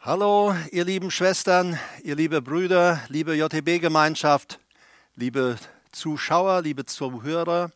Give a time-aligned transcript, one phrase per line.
[0.00, 4.60] Hallo, ihr lieben Schwestern, ihr liebe Brüder, liebe JTB-Gemeinschaft,
[5.16, 5.58] liebe
[5.90, 7.72] Zuschauer, liebe Zuhörer.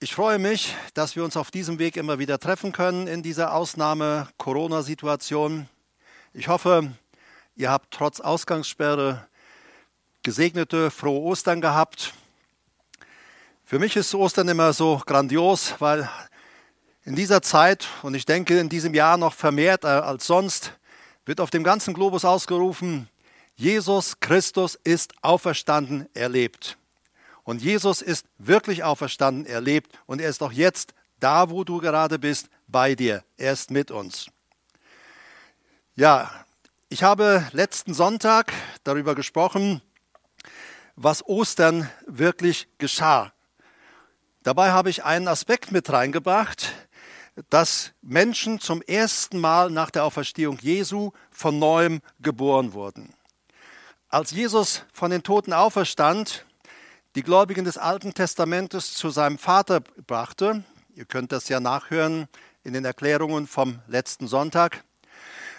[0.00, 3.54] Ich freue mich, dass wir uns auf diesem Weg immer wieder treffen können in dieser
[3.54, 5.68] Ausnahme-Corona-Situation.
[6.34, 6.90] Ich hoffe,
[7.54, 9.28] ihr habt trotz Ausgangssperre
[10.24, 12.12] gesegnete, frohe Ostern gehabt.
[13.64, 16.10] Für mich ist Ostern immer so grandios, weil
[17.04, 20.72] in dieser Zeit und ich denke in diesem Jahr noch vermehrt äh, als sonst
[21.24, 23.08] wird auf dem ganzen Globus ausgerufen,
[23.54, 26.78] Jesus Christus ist auferstanden, er lebt.
[27.44, 31.78] Und Jesus ist wirklich auferstanden, er lebt und er ist auch jetzt da, wo du
[31.78, 33.22] gerade bist, bei dir.
[33.36, 34.26] Er ist mit uns.
[35.94, 36.30] Ja,
[36.88, 39.82] ich habe letzten Sonntag darüber gesprochen,
[40.96, 43.32] was Ostern wirklich geschah.
[44.42, 46.72] Dabei habe ich einen Aspekt mit reingebracht,
[47.50, 53.14] dass Menschen zum ersten Mal nach der Auferstehung Jesu von neuem geboren wurden.
[54.08, 56.44] Als Jesus von den Toten auferstand,
[57.14, 62.28] die Gläubigen des Alten Testamentes zu seinem Vater brachte, ihr könnt das ja nachhören
[62.64, 64.84] in den Erklärungen vom letzten Sonntag,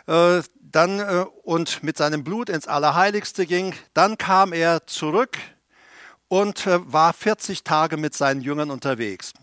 [0.07, 5.37] äh, dann äh, und mit seinem Blut ins Allerheiligste ging, dann kam er zurück
[6.27, 9.33] und äh, war 40 Tage mit seinen Jüngern unterwegs.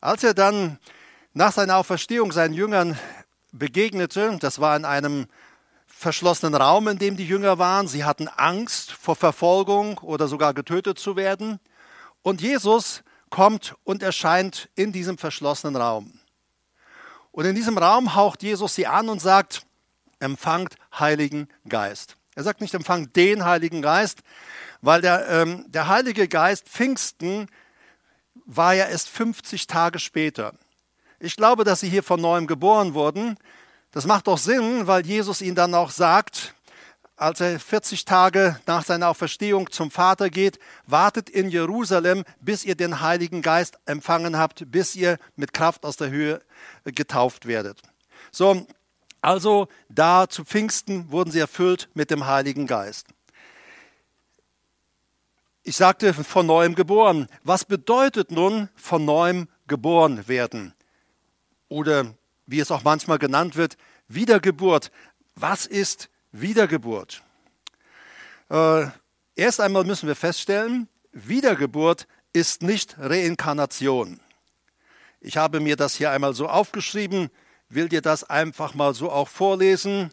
[0.00, 0.78] Als er dann
[1.32, 2.98] nach seiner Auferstehung seinen Jüngern
[3.52, 5.26] begegnete, das war in einem
[5.86, 7.86] verschlossenen Raum, in dem die Jünger waren.
[7.86, 11.60] Sie hatten Angst vor Verfolgung oder sogar getötet zu werden.
[12.22, 16.18] Und Jesus kommt und erscheint in diesem verschlossenen Raum.
[17.32, 19.66] Und in diesem Raum haucht Jesus sie an und sagt,
[20.18, 22.16] empfangt Heiligen Geist.
[22.34, 24.20] Er sagt nicht, empfangt den Heiligen Geist,
[24.80, 27.48] weil der, ähm, der Heilige Geist Pfingsten
[28.46, 30.54] war ja erst 50 Tage später.
[31.22, 33.36] Ich glaube, dass sie hier von neuem geboren wurden.
[33.92, 36.54] Das macht doch Sinn, weil Jesus ihnen dann auch sagt,
[37.14, 42.74] als er 40 Tage nach seiner Auferstehung zum Vater geht, wartet in Jerusalem, bis ihr
[42.74, 46.40] den Heiligen Geist empfangen habt, bis ihr mit Kraft aus der Höhe
[46.84, 47.82] getauft werdet.
[48.30, 48.66] So,
[49.20, 53.08] also da zu Pfingsten wurden sie erfüllt mit dem Heiligen Geist.
[55.62, 57.26] Ich sagte von neuem geboren.
[57.42, 60.74] Was bedeutet nun von neuem geboren werden?
[61.70, 62.14] Oder
[62.46, 64.90] wie es auch manchmal genannt wird, Wiedergeburt.
[65.34, 67.22] Was ist Wiedergeburt?
[68.50, 68.88] Äh,
[69.36, 74.20] erst einmal müssen wir feststellen, Wiedergeburt ist nicht Reinkarnation.
[75.20, 77.30] Ich habe mir das hier einmal so aufgeschrieben,
[77.68, 80.10] will dir das einfach mal so auch vorlesen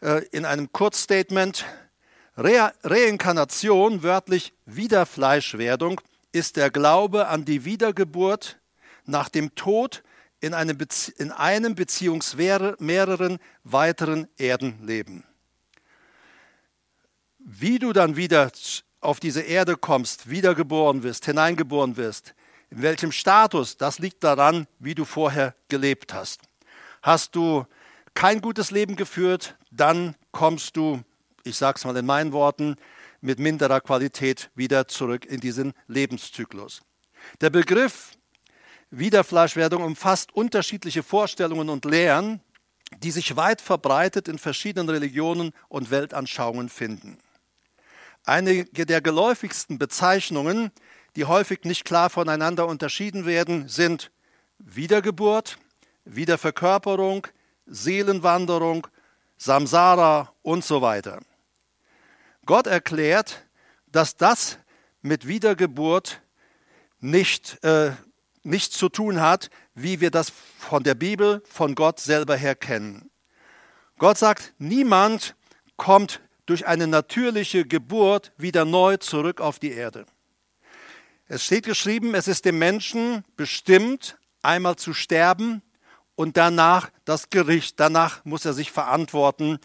[0.00, 1.64] äh, in einem Kurzstatement.
[2.36, 6.00] Re Reinkarnation, wörtlich Wiederfleischwerdung,
[6.32, 8.58] ist der Glaube an die Wiedergeburt
[9.06, 10.02] nach dem Tod
[10.44, 15.24] in einem, Bezie in einem beziehungsweise mehreren weiteren Erden leben.
[17.38, 18.50] Wie du dann wieder
[19.00, 22.34] auf diese Erde kommst, wiedergeboren wirst, hineingeboren wirst,
[22.70, 26.42] in welchem Status, das liegt daran, wie du vorher gelebt hast.
[27.02, 27.66] Hast du
[28.14, 31.02] kein gutes Leben geführt, dann kommst du,
[31.44, 32.76] ich sage es mal in meinen Worten,
[33.20, 36.82] mit minderer Qualität wieder zurück in diesen Lebenszyklus.
[37.40, 38.12] Der Begriff
[38.98, 42.40] Wiederfleischwerdung umfasst unterschiedliche Vorstellungen und Lehren,
[42.98, 47.18] die sich weit verbreitet in verschiedenen Religionen und Weltanschauungen finden.
[48.24, 50.70] Einige der geläufigsten Bezeichnungen,
[51.16, 54.10] die häufig nicht klar voneinander unterschieden werden, sind
[54.58, 55.58] Wiedergeburt,
[56.04, 57.26] Wiederverkörperung,
[57.66, 58.86] Seelenwanderung,
[59.36, 61.20] Samsara und so weiter.
[62.46, 63.44] Gott erklärt,
[63.86, 64.58] dass das
[65.02, 66.20] mit Wiedergeburt
[67.00, 67.92] nicht äh,
[68.44, 73.10] nichts zu tun hat, wie wir das von der Bibel, von Gott selber her kennen.
[73.98, 75.34] Gott sagt, niemand
[75.76, 80.06] kommt durch eine natürliche Geburt wieder neu zurück auf die Erde.
[81.26, 85.62] Es steht geschrieben, es ist dem Menschen bestimmt, einmal zu sterben
[86.16, 87.80] und danach das Gericht.
[87.80, 89.58] Danach muss er sich verantworten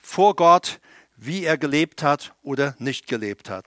[0.00, 0.80] vor Gott,
[1.16, 3.64] wie er gelebt hat oder nicht gelebt hat.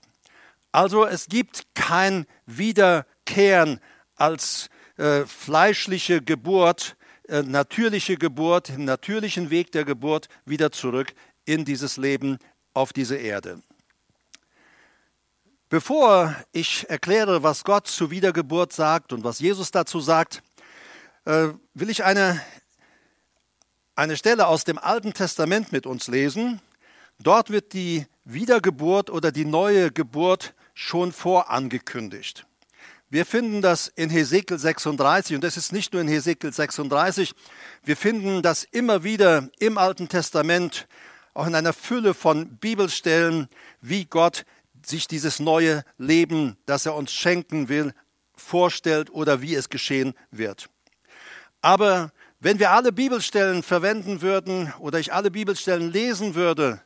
[0.70, 3.80] Also es gibt kein Wiederkehren
[4.16, 6.96] als äh, fleischliche Geburt,
[7.28, 11.14] äh, natürliche Geburt, den natürlichen Weg der Geburt wieder zurück
[11.44, 12.38] in dieses Leben
[12.74, 13.62] auf diese Erde.
[15.68, 20.42] Bevor ich erkläre, was Gott zur Wiedergeburt sagt und was Jesus dazu sagt,
[21.24, 22.40] äh, will ich eine,
[23.94, 26.60] eine Stelle aus dem Alten Testament mit uns lesen.
[27.18, 32.46] Dort wird die Wiedergeburt oder die neue Geburt schon vorangekündigt.
[33.12, 37.34] Wir finden das in Hesekiel 36 und das ist nicht nur in Hesekiel 36.
[37.84, 40.88] Wir finden das immer wieder im Alten Testament,
[41.34, 43.48] auch in einer Fülle von Bibelstellen,
[43.82, 44.46] wie Gott
[44.82, 47.92] sich dieses neue Leben, das er uns schenken will,
[48.34, 50.70] vorstellt oder wie es geschehen wird.
[51.60, 56.80] Aber wenn wir alle Bibelstellen verwenden würden oder ich alle Bibelstellen lesen würde,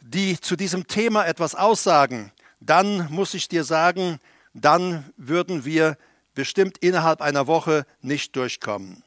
[0.00, 4.18] die zu diesem Thema etwas aussagen, dann muss ich dir sagen,
[4.54, 5.96] dann würden wir
[6.34, 9.02] bestimmt innerhalb einer Woche nicht durchkommen.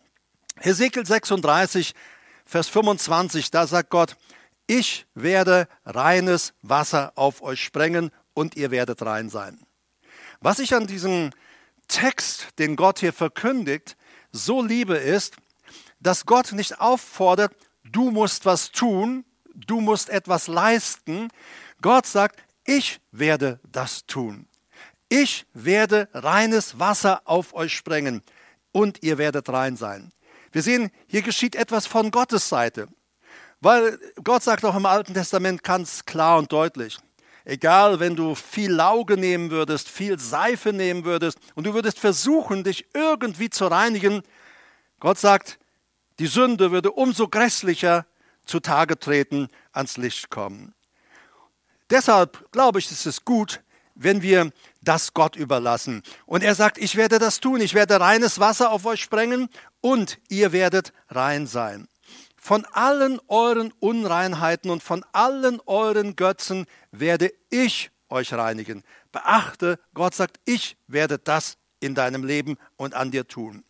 [0.60, 1.94] Hesekiel 36,
[2.46, 4.16] Vers 25, da sagt Gott,
[4.68, 9.60] ich werde reines Wasser auf euch sprengen und ihr werdet rein sein.
[10.42, 11.32] Was ich an diesem
[11.88, 13.98] Text, den Gott hier verkündigt,
[14.32, 15.36] so liebe ist,
[16.00, 21.30] dass Gott nicht auffordert, du musst was tun, du musst etwas leisten.
[21.82, 24.48] Gott sagt, ich werde das tun.
[25.16, 28.24] Ich werde reines Wasser auf euch sprengen
[28.72, 30.12] und ihr werdet rein sein.
[30.52, 32.88] Wir sehen, hier geschieht etwas von Gottes Seite.
[33.62, 36.98] Weil Gott sagt auch im Alten Testament ganz klar und deutlich,
[37.46, 42.64] egal wenn du viel Lauge nehmen würdest, viel Seife nehmen würdest und du würdest versuchen,
[42.64, 44.24] dich irgendwie zu reinigen,
[45.00, 45.60] Gott sagt,
[46.18, 48.08] die Sünde würde umso grässlicher
[48.48, 50.74] zutage treten, ans Licht kommen.
[51.92, 53.62] Deshalb glaube ich, ist es gut,
[53.96, 54.52] wenn wir
[54.84, 56.04] das Gott überlassen.
[56.26, 59.50] Und er sagt, ich werde das tun, ich werde reines Wasser auf euch sprengen
[59.82, 61.88] und ihr werdet rein sein.
[62.38, 68.84] Von allen euren Unreinheiten und von allen euren Götzen werde ich euch reinigen.
[69.12, 73.64] Beachte, Gott sagt, ich werde das in deinem Leben und an dir tun.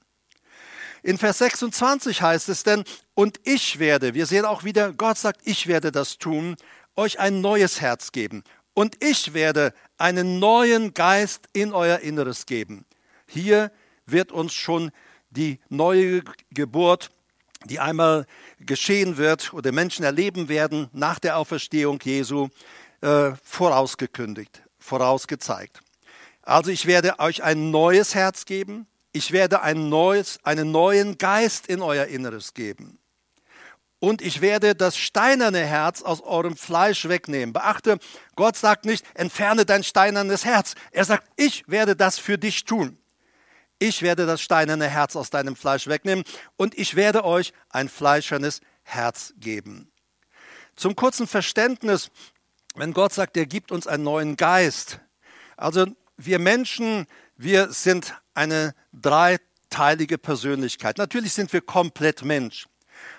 [1.03, 2.83] In Vers 26 heißt es denn,
[3.13, 6.55] und ich werde, wir sehen auch wieder, Gott sagt, ich werde das tun,
[6.95, 8.43] euch ein neues Herz geben
[8.73, 12.85] und ich werde einen neuen Geist in euer Inneres geben.
[13.27, 13.71] Hier
[14.05, 14.91] wird uns schon
[15.29, 17.09] die neue Geburt,
[17.65, 18.25] die einmal
[18.59, 22.49] geschehen wird oder Menschen erleben werden nach der Auferstehung Jesu,
[23.01, 25.79] äh, vorausgekündigt, vorausgezeigt.
[26.41, 31.67] Also ich werde euch ein neues Herz geben, ich werde ein neues, einen neuen Geist
[31.67, 32.99] in euer Inneres geben
[34.03, 37.53] und ich werde das steinerne Herz aus eurem Fleisch wegnehmen.
[37.53, 37.99] Beachte,
[38.35, 40.75] Gott sagt nicht, entferne dein steinernes Herz.
[40.91, 42.97] Er sagt, ich werde das für dich tun.
[43.79, 46.25] Ich werde das steinerne Herz aus deinem Fleisch wegnehmen
[46.57, 49.89] und ich werde euch ein fleischernes Herz geben.
[50.75, 52.11] Zum kurzen Verständnis,
[52.75, 54.99] wenn Gott sagt, er gibt uns einen neuen Geist.
[55.55, 55.85] Also
[56.17, 57.05] wir Menschen,
[57.37, 60.97] wir sind eine dreiteilige Persönlichkeit.
[60.97, 62.67] Natürlich sind wir komplett Mensch.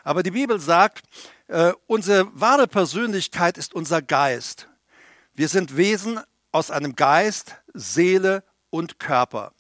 [0.02, 1.06] Aber die Bibel sagt,
[1.48, 4.68] äh, unsere wahre Persönlichkeit ist unser Geist.
[5.34, 6.20] Wir sind Wesen
[6.52, 9.52] aus einem Geist, Seele und Körper.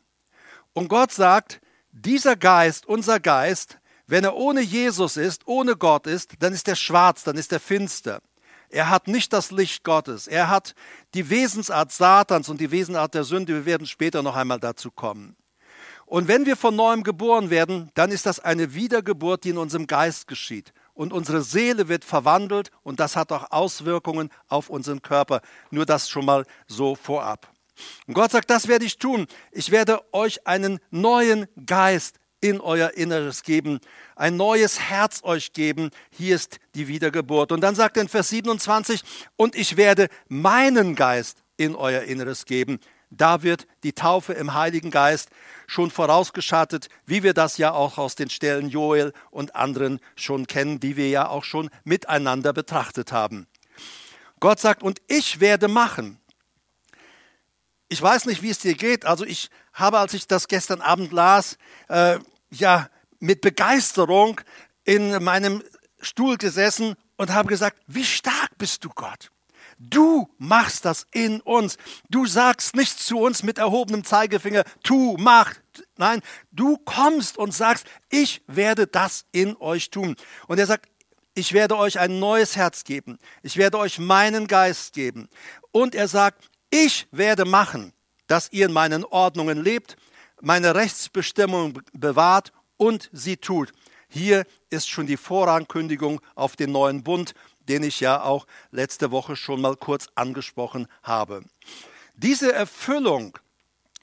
[0.72, 1.60] Und Gott sagt,
[1.90, 6.76] dieser Geist, unser Geist, wenn er ohne Jesus ist, ohne Gott ist, dann ist er
[6.76, 8.20] schwarz, dann ist er finster.
[8.68, 10.26] Er hat nicht das Licht Gottes.
[10.26, 10.74] Er hat
[11.14, 13.54] die Wesensart Satans und die Wesensart der Sünde.
[13.54, 15.36] Wir werden später noch einmal dazu kommen.
[16.06, 19.86] Und wenn wir von neuem geboren werden, dann ist das eine Wiedergeburt, die in unserem
[19.86, 20.72] Geist geschieht.
[20.92, 25.40] Und unsere Seele wird verwandelt und das hat auch Auswirkungen auf unseren Körper.
[25.70, 27.48] Nur das schon mal so vorab.
[28.06, 29.26] Und Gott sagt, das werde ich tun.
[29.50, 33.80] Ich werde euch einen neuen Geist in euer Inneres geben,
[34.16, 35.90] ein neues Herz euch geben.
[36.10, 37.52] Hier ist die Wiedergeburt.
[37.52, 39.02] Und dann sagt er in Vers 27,
[39.36, 42.80] und ich werde meinen Geist in euer Inneres geben.
[43.16, 45.30] Da wird die Taufe im Heiligen Geist
[45.66, 50.80] schon vorausgeschattet, wie wir das ja auch aus den Stellen Joel und anderen schon kennen,
[50.80, 53.46] die wir ja auch schon miteinander betrachtet haben.
[54.40, 56.20] Gott sagt, und ich werde machen.
[57.88, 59.06] Ich weiß nicht, wie es dir geht.
[59.06, 61.56] Also ich habe, als ich das gestern Abend las,
[61.88, 62.18] äh,
[62.50, 62.88] ja,
[63.20, 64.40] mit Begeisterung
[64.84, 65.62] in meinem
[66.00, 69.30] Stuhl gesessen und habe gesagt, wie stark bist du Gott?
[69.78, 71.76] Du machst das in uns.
[72.10, 75.54] Du sagst nicht zu uns mit erhobenem Zeigefinger, tu, mach.
[75.96, 76.20] Nein,
[76.52, 80.16] du kommst und sagst, ich werde das in euch tun.
[80.46, 80.88] Und er sagt,
[81.34, 83.18] ich werde euch ein neues Herz geben.
[83.42, 85.28] Ich werde euch meinen Geist geben.
[85.72, 87.92] Und er sagt, ich werde machen,
[88.26, 89.96] dass ihr in meinen Ordnungen lebt,
[90.40, 93.72] meine Rechtsbestimmung bewahrt und sie tut.
[94.08, 97.34] Hier ist schon die Vorankündigung auf den neuen Bund
[97.68, 101.42] den ich ja auch letzte Woche schon mal kurz angesprochen habe.
[102.14, 103.38] Diese Erfüllung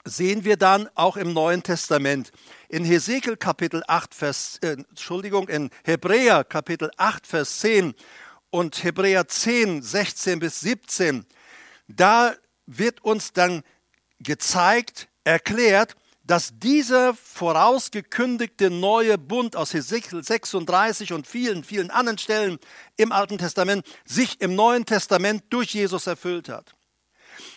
[0.04, 2.32] sehen wir dann auch im Neuen Testament.
[2.68, 7.94] In Hesekiel Kapitel 8, Vers, äh, Entschuldigung, in Hebräer Kapitel 8, Vers 10
[8.50, 11.24] und Hebräer 10, 16 bis 17,
[11.88, 12.34] da
[12.66, 13.62] wird uns dann
[14.18, 22.58] gezeigt, erklärt, dass dieser vorausgekündigte neue Bund aus Hesekiel 36 und vielen, vielen anderen Stellen
[22.96, 26.74] im Alten Testament sich im Neuen Testament durch Jesus erfüllt hat.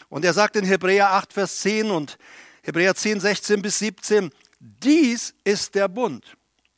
[0.10, 2.17] Und er sagt in Hebräer 8, Vers 10 und
[2.63, 6.36] Hebräer 10, 16 bis 17, dies ist der Bund,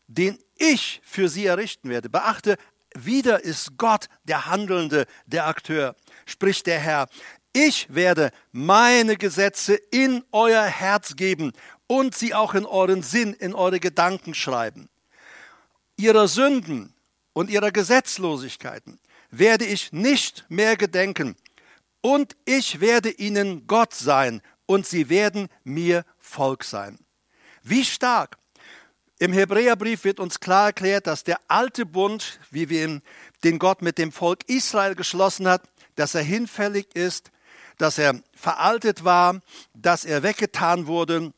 [0.07, 2.09] den ich für sie errichten werde.
[2.09, 2.57] Beachte,
[2.95, 7.07] wieder ist Gott der Handelnde, der Akteur, spricht der Herr.
[7.59, 11.53] Ich werde meine Gesetze in euer Herz geben
[11.87, 14.89] und sie auch in euren Sinn, in eure Gedanken schreiben.
[15.95, 16.93] Ihrer Sünden
[17.33, 18.99] und ihrer Gesetzlosigkeiten
[19.31, 21.35] werde ich nicht mehr gedenken,
[22.01, 26.99] und ich werde ihnen Gott sein, und sie werden mir Volk sein.
[27.63, 28.37] Wie stark!
[29.17, 33.01] Im Hebräerbrief wird uns klar erklärt, dass der alte Bund, wie wir ihn,
[33.43, 35.63] den Gott mit dem Volk Israel geschlossen hat,
[35.95, 37.31] dass er hinfällig ist,
[37.77, 39.41] dass er veraltet war,
[39.73, 41.33] dass er weggetan wurde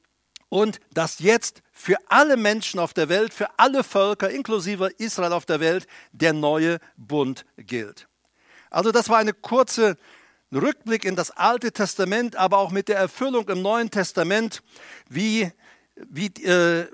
[0.50, 5.46] und dass jetzt für alle Menschen auf der Welt, für alle Völker, inklusive Israel auf
[5.46, 8.08] der Welt, der neue Bund gilt.
[8.69, 9.98] Also das war eine kurze
[10.51, 14.63] Rückblick in das Alte Testament, aber auch mit der Erfüllung im Neuen Testament,
[15.08, 15.51] wie,
[15.96, 16.88] wie äh,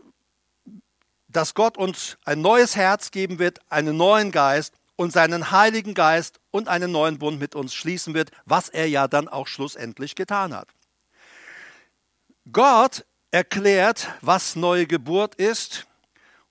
[1.30, 6.40] dass Gott uns ein neues Herz geben wird, einen neuen Geist und seinen Heiligen Geist
[6.52, 10.56] und einen neuen Bund mit uns schließen wird, was er ja dann auch schlussendlich getan
[10.56, 10.70] hat.
[12.52, 15.88] Gott erklärt, was neue Geburt ist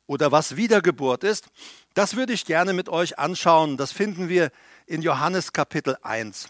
[0.06, 1.48] oder was Wiedergeburt ist.
[1.94, 3.76] Das würde ich gerne mit euch anschauen.
[3.76, 4.50] Das finden wir
[4.86, 6.48] in Johannes Kapitel 1.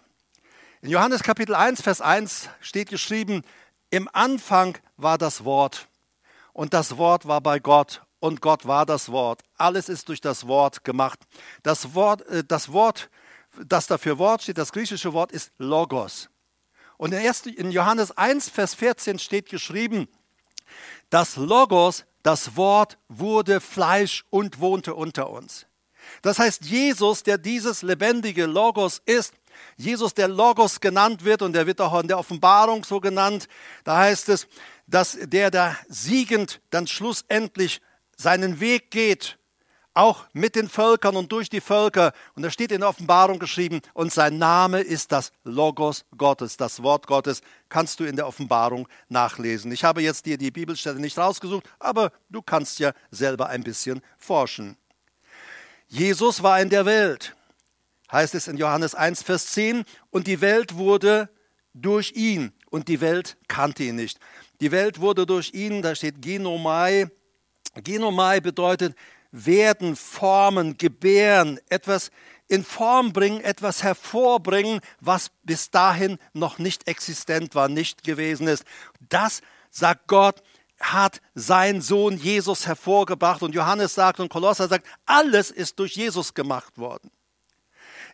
[0.82, 3.42] In Johannes Kapitel 1, Vers 1 steht geschrieben,
[3.90, 5.88] im Anfang war das Wort
[6.52, 9.42] und das Wort war bei Gott und Gott war das Wort.
[9.58, 11.18] Alles ist durch das Wort gemacht.
[11.62, 13.10] Das Wort, äh, das Wort,
[13.62, 16.30] das dafür Wort steht, das griechische Wort ist Logos.
[16.96, 20.08] Und in Johannes 1, Vers 14 steht geschrieben,
[21.10, 25.66] das Logos, das Wort, wurde Fleisch und wohnte unter uns.
[26.22, 29.34] Das heißt, Jesus, der dieses lebendige Logos ist,
[29.76, 33.48] Jesus, der Logos genannt wird, und der wird auch in der Offenbarung so genannt,
[33.84, 34.46] da heißt es,
[34.86, 37.82] dass der da siegend dann schlussendlich
[38.16, 39.38] seinen Weg geht,
[39.94, 42.12] auch mit den Völkern und durch die Völker.
[42.34, 46.82] Und da steht in der Offenbarung geschrieben, und sein Name ist das Logos Gottes, das
[46.82, 49.70] Wort Gottes, kannst du in der Offenbarung nachlesen.
[49.70, 54.02] Ich habe jetzt dir die Bibelstelle nicht rausgesucht, aber du kannst ja selber ein bisschen
[54.18, 54.76] forschen.
[55.86, 57.36] Jesus war in der Welt,
[58.10, 61.28] heißt es in Johannes 1, Vers 10, und die Welt wurde
[61.72, 64.18] durch ihn und die Welt kannte ihn nicht.
[64.60, 67.10] Die Welt wurde durch ihn, da steht Genomai.
[67.82, 68.96] Genomai bedeutet
[69.30, 72.10] werden, formen, gebären, etwas
[72.48, 78.64] in Form bringen, etwas hervorbringen, was bis dahin noch nicht existent war, nicht gewesen ist.
[79.08, 79.40] Das,
[79.70, 80.42] sagt Gott,
[80.78, 83.42] hat sein Sohn Jesus hervorgebracht.
[83.42, 87.10] Und Johannes sagt und Kolosser sagt, alles ist durch Jesus gemacht worden.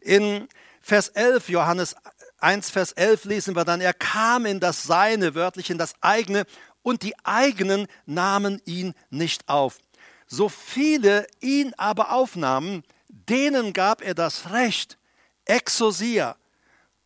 [0.00, 0.49] In
[0.81, 1.97] Vers 11, Johannes
[2.38, 6.47] 1, Vers 11 lesen wir dann, er kam in das Seine, wörtlich in das eigene,
[6.83, 9.79] und die eigenen nahmen ihn nicht auf.
[10.27, 14.97] So viele ihn aber aufnahmen, denen gab er das Recht,
[15.45, 16.37] Exosia,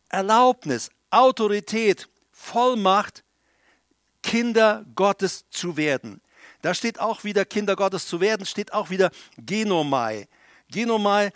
[0.09, 3.23] Erlaubnis, Autorität, Vollmacht,
[4.21, 6.21] Kinder Gottes zu werden.
[6.61, 10.27] Da steht auch wieder Kinder Gottes zu werden, steht auch wieder Genomai.
[10.71, 11.31] Genomai,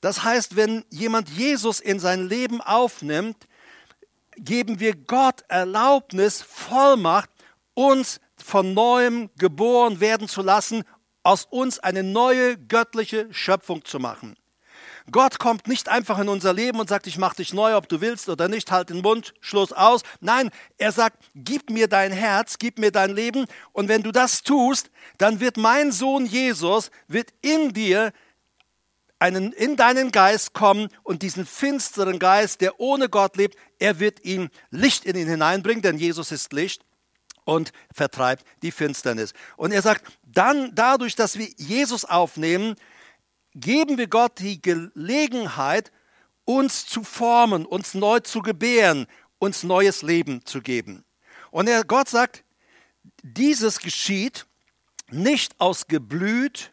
[0.00, 3.46] das heißt, wenn jemand Jesus in sein Leben aufnimmt,
[4.36, 7.30] geben wir Gott Erlaubnis, Vollmacht,
[7.74, 10.84] uns von neuem geboren werden zu lassen
[11.22, 14.36] aus uns eine neue göttliche Schöpfung zu machen.
[15.10, 18.00] Gott kommt nicht einfach in unser Leben und sagt, ich mache dich neu, ob du
[18.00, 20.02] willst oder nicht, halt den Mund, Schluss aus.
[20.20, 24.42] Nein, er sagt, gib mir dein Herz, gib mir dein Leben und wenn du das
[24.42, 28.12] tust, dann wird mein Sohn Jesus, wird in dir
[29.18, 34.24] einen, in deinen Geist kommen und diesen finsteren Geist, der ohne Gott lebt, er wird
[34.24, 36.84] ihm Licht in ihn hineinbringen, denn Jesus ist Licht
[37.44, 39.32] und vertreibt die Finsternis.
[39.56, 42.76] Und er sagt, dann dadurch, dass wir Jesus aufnehmen,
[43.54, 45.92] geben wir Gott die Gelegenheit,
[46.44, 49.06] uns zu formen, uns neu zu gebären,
[49.38, 51.04] uns neues Leben zu geben.
[51.50, 52.44] Und er, Gott sagt,
[53.22, 54.46] dieses geschieht
[55.10, 56.72] nicht aus Geblüt,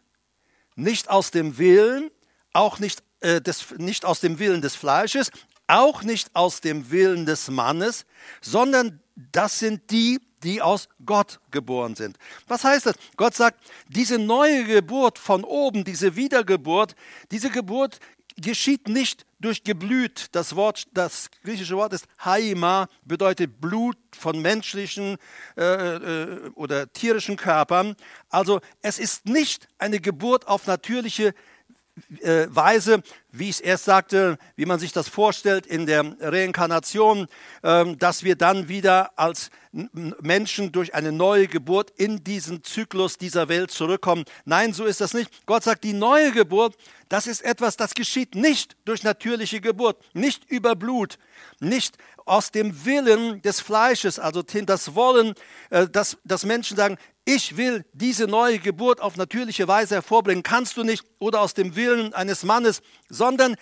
[0.74, 2.10] nicht aus dem Willen,
[2.52, 5.30] auch nicht, äh, des, nicht aus dem Willen des Fleisches,
[5.70, 8.04] auch nicht aus dem Willen des Mannes,
[8.40, 9.00] sondern
[9.32, 12.18] das sind die, die aus Gott geboren sind.
[12.48, 12.94] Was heißt das?
[13.16, 16.94] Gott sagt, diese neue Geburt von oben, diese Wiedergeburt,
[17.30, 18.00] diese Geburt
[18.36, 20.28] geschieht nicht durch Geblüt.
[20.32, 25.18] Das Wort, das griechische Wort ist Haima, bedeutet Blut von menschlichen
[25.56, 27.96] äh, äh, oder tierischen Körpern.
[28.30, 31.34] Also es ist nicht eine Geburt auf natürliche
[32.20, 37.26] äh, Weise, wie ich es erst sagte, wie man sich das vorstellt in der Reinkarnation,
[37.62, 43.48] äh, dass wir dann wieder als Menschen durch eine neue Geburt in diesen Zyklus dieser
[43.48, 44.24] Welt zurückkommen.
[44.44, 45.46] Nein, so ist das nicht.
[45.46, 46.76] Gott sagt, die neue Geburt,
[47.08, 51.18] das ist etwas, das geschieht nicht durch natürliche Geburt, nicht über Blut,
[51.60, 55.34] nicht aus dem Willen des Fleisches, also das Wollen,
[55.70, 60.76] äh, dass, dass Menschen sagen, ich will diese neue Geburt auf natürliche Weise hervorbringen, kannst
[60.76, 62.82] du nicht, oder aus dem Willen eines Mannes,
[63.20, 63.56] sondern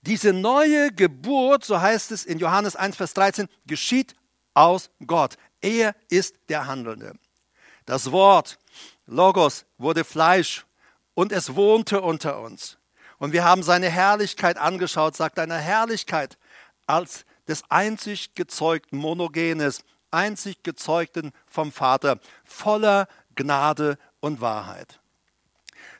[0.00, 4.14] diese neue Geburt, so heißt es in Johannes 1, Vers 13, geschieht
[4.54, 5.36] aus Gott.
[5.60, 7.12] Er ist der Handelnde.
[7.84, 8.58] Das Wort
[9.04, 10.64] Logos wurde Fleisch
[11.12, 12.78] und es wohnte unter uns.
[13.18, 16.38] Und wir haben seine Herrlichkeit angeschaut, sagt eine Herrlichkeit
[16.86, 24.98] als des einzig gezeugten Monogenes, einzig gezeugten vom Vater, voller Gnade und Wahrheit.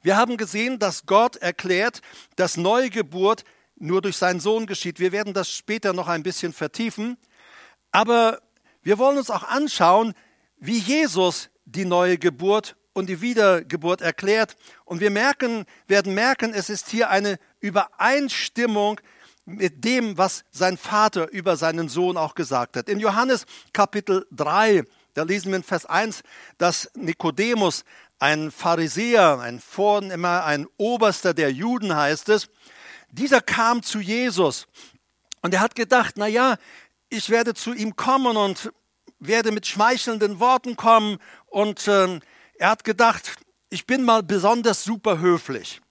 [0.04, 2.02] Wir haben gesehen, dass Gott erklärt,
[2.36, 3.42] dass Neugeburt
[3.76, 5.00] nur durch seinen Sohn geschieht.
[5.00, 7.16] Wir werden das später noch ein bisschen vertiefen.
[7.90, 8.42] Aber
[8.82, 10.12] wir wollen uns auch anschauen,
[10.58, 14.56] wie Jesus die neue Geburt und die Wiedergeburt erklärt.
[14.84, 19.00] Und wir merken, werden merken, es ist hier eine Übereinstimmung
[19.46, 22.90] mit dem, was sein Vater über seinen Sohn auch gesagt hat.
[22.90, 24.84] In Johannes Kapitel 3,
[25.14, 26.22] da lesen wir in Vers 1,
[26.58, 27.84] dass Nikodemus,
[28.24, 32.48] ein Pharisäer, ein Vornehmer, ein Oberster der Juden heißt es,
[33.10, 34.66] dieser kam zu Jesus
[35.42, 36.56] und er hat gedacht, na ja,
[37.10, 38.72] ich werde zu ihm kommen und
[39.18, 42.18] werde mit schmeichelnden Worten kommen und äh,
[42.54, 43.36] er hat gedacht,
[43.68, 45.82] ich bin mal besonders super höflich.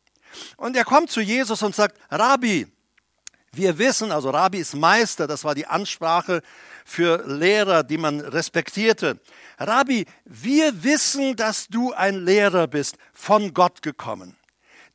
[0.57, 2.65] Und er kommt zu Jesus und sagt, Rabbi,
[3.51, 6.41] wir wissen, also Rabbi ist Meister, das war die Ansprache
[6.85, 9.19] für Lehrer, die man respektierte.
[9.57, 14.37] Rabbi, wir wissen, dass du ein Lehrer bist, von Gott gekommen.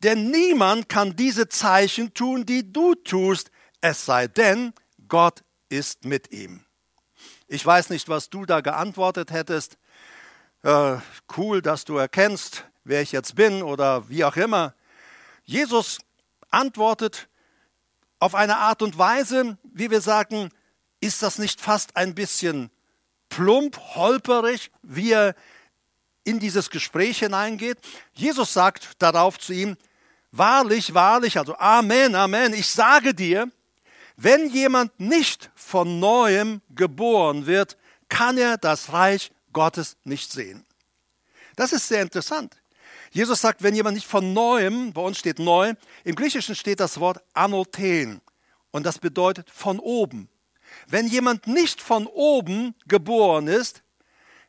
[0.02, 4.72] Denn niemand kann diese Zeichen tun, die du tust, es sei denn,
[5.08, 6.64] Gott ist mit ihm.
[7.46, 9.78] Ich weiß nicht, was du da geantwortet hättest.
[10.62, 10.96] Äh,
[11.36, 14.74] cool, dass du erkennst, wer ich jetzt bin oder wie auch immer.
[15.44, 15.98] Jesus
[16.50, 17.28] antwortet,
[18.20, 20.50] auf eine Art und Weise, wie wir sagen,
[21.00, 22.70] ist das nicht fast ein bisschen
[23.28, 25.34] plump, holperig, wie er
[26.24, 27.78] in dieses Gespräch hineingeht?
[28.12, 29.76] Jesus sagt darauf zu ihm,
[30.32, 33.50] wahrlich, wahrlich, also Amen, Amen, ich sage dir,
[34.16, 37.76] wenn jemand nicht von neuem geboren wird,
[38.08, 40.64] kann er das Reich Gottes nicht sehen.
[41.56, 42.56] Das ist sehr interessant.
[43.10, 47.00] Jesus sagt, wenn jemand nicht von neuem, bei uns steht neu, im Griechischen steht das
[47.00, 48.20] Wort anothen
[48.70, 50.28] und das bedeutet von oben.
[50.90, 53.82] Wenn jemand nicht von oben geboren ist,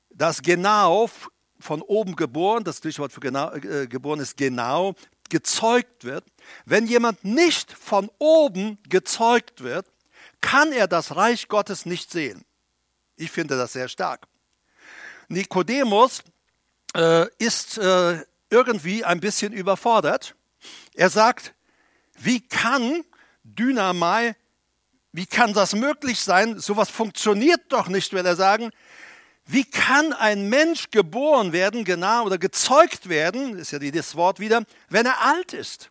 [0.09, 1.09] das genau
[1.59, 4.95] von oben geboren, das griechische für genau, äh, geboren ist genau,
[5.29, 6.23] gezeugt wird,
[6.65, 9.85] wenn jemand nicht von oben gezeugt wird,
[10.39, 12.45] kann er das Reich Gottes nicht sehen.
[13.17, 14.25] Ich finde das sehr stark.
[15.27, 16.23] Nikodemus
[16.95, 20.35] äh, ist äh, irgendwie ein bisschen überfordert.
[20.93, 21.53] Er sagt,
[22.17, 23.03] wie kann
[23.43, 24.35] Dynamai,
[25.11, 26.59] wie kann das möglich sein?
[26.59, 28.71] Sowas funktioniert doch nicht, will er sagen.
[29.45, 34.63] Wie kann ein Mensch geboren werden, genau, oder gezeugt werden, ist ja das Wort wieder,
[34.89, 35.89] wenn er alt ist?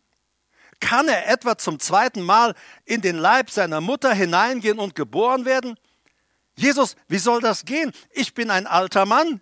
[0.80, 2.54] Kann er etwa zum zweiten Mal
[2.84, 5.76] in den Leib seiner Mutter hineingehen und geboren werden?
[6.54, 7.92] Jesus, wie soll das gehen?
[8.10, 9.40] Ich bin ein alter Mann.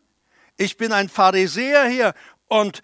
[0.56, 2.14] Ich bin ein Pharisäer hier
[2.48, 2.80] und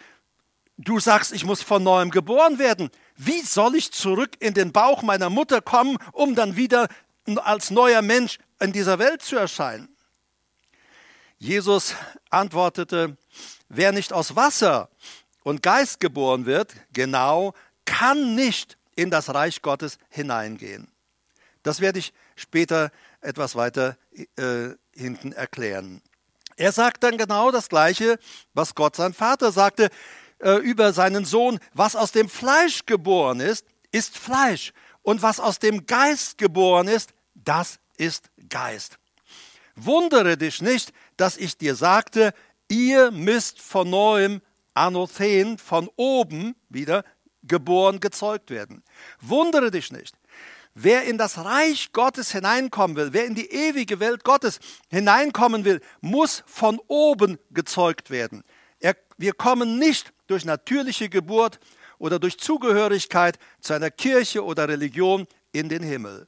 [0.77, 2.91] du sagst, ich muss von neuem geboren werden.
[3.25, 6.89] Wie soll ich zurück in den Bauch meiner Mutter kommen, um dann wieder
[7.37, 9.95] als neuer Mensch in dieser Welt zu erscheinen?
[11.39, 11.95] Jesus
[12.31, 13.17] antwortete,
[13.69, 14.89] wer nicht aus Wasser
[15.45, 17.55] und Geist geboren wird, genau,
[17.85, 20.91] kann nicht in das Reich Gottes hineingehen.
[21.63, 23.97] Das werde ich später etwas weiter
[24.37, 26.03] äh, hinten erklären.
[26.57, 28.19] Er sagt dann genau das Gleiche,
[28.53, 29.91] was Gott sein Vater sagte
[30.43, 34.73] äh, über seinen Sohn, was aus dem Fleisch geboren ist, ist Fleisch.
[35.03, 38.99] Und was aus dem Geist geboren ist, das ist Geist.
[39.75, 42.35] Wundere dich nicht, dass ich dir sagte,
[42.69, 44.43] ihr müsst von neuem
[44.75, 47.05] Anothen, von oben wieder
[47.43, 48.83] geboren, gezeugt werden.
[49.21, 50.17] Wundere dich nicht.
[50.75, 55.81] Wer in das Reich Gottes hineinkommen will, wer in die ewige Welt Gottes hineinkommen will,
[56.01, 58.43] muss von oben gezeugt werden.
[59.23, 61.61] Wir kommen nicht durch natürliche Geburt
[61.99, 66.27] oder durch Zugehörigkeit zu einer Kirche oder Religion in den Himmel.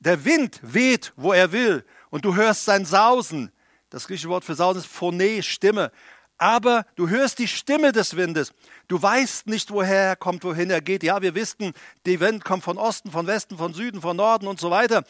[0.00, 3.52] Der Wind weht, wo er will, und du hörst sein Sausen.
[3.88, 5.92] Das griechische Wort für Sausen ist Phone, Stimme.
[6.38, 8.52] Aber du hörst die Stimme des Windes.
[8.88, 11.02] Du weißt nicht, woher er kommt, wohin er geht.
[11.02, 11.72] Ja, wir wissen,
[12.04, 15.04] der Wind kommt von Osten, von Westen, von Süden, von Norden und so weiter.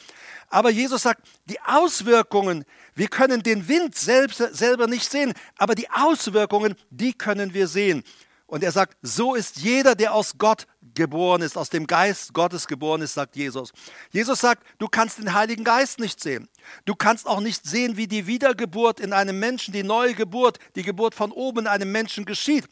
[0.49, 5.91] Aber Jesus sagt, die Auswirkungen, wir können den Wind selbst, selber nicht sehen, aber die
[5.91, 8.05] Auswirkungen, die können wir sehen.
[8.47, 12.67] Und er sagt, so ist jeder, der aus Gott geboren ist, aus dem Geist Gottes
[12.67, 13.73] geboren ist, sagt Jesus.
[14.11, 16.49] Jesus sagt, du kannst den Heiligen Geist nicht sehen.
[16.85, 20.83] Du kannst auch nicht sehen, wie die Wiedergeburt in einem Menschen, die neue Geburt, die
[20.83, 22.67] Geburt von oben in einem Menschen geschieht.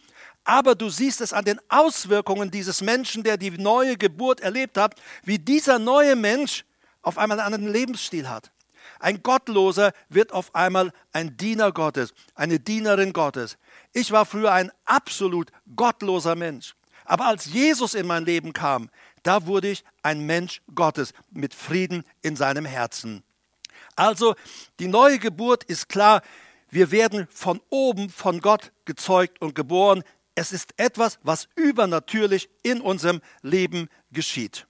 [0.50, 4.96] Aber du siehst es an den Auswirkungen dieses Menschen, der die neue Geburt erlebt hat,
[5.22, 6.64] wie dieser neue Mensch
[7.02, 8.50] auf einmal einen anderen Lebensstil hat.
[8.98, 13.58] Ein Gottloser wird auf einmal ein Diener Gottes, eine Dienerin Gottes.
[13.92, 16.74] Ich war früher ein absolut gottloser Mensch.
[17.04, 18.90] Aber als Jesus in mein Leben kam,
[19.22, 23.22] da wurde ich ein Mensch Gottes mit Frieden in seinem Herzen.
[23.94, 24.34] Also
[24.80, 26.22] die neue Geburt ist klar,
[26.70, 30.02] wir werden von oben von Gott gezeugt und geboren.
[30.34, 34.66] Es ist etwas, was übernatürlich in unserem Leben geschieht.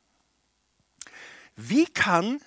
[1.56, 2.40] Wie kann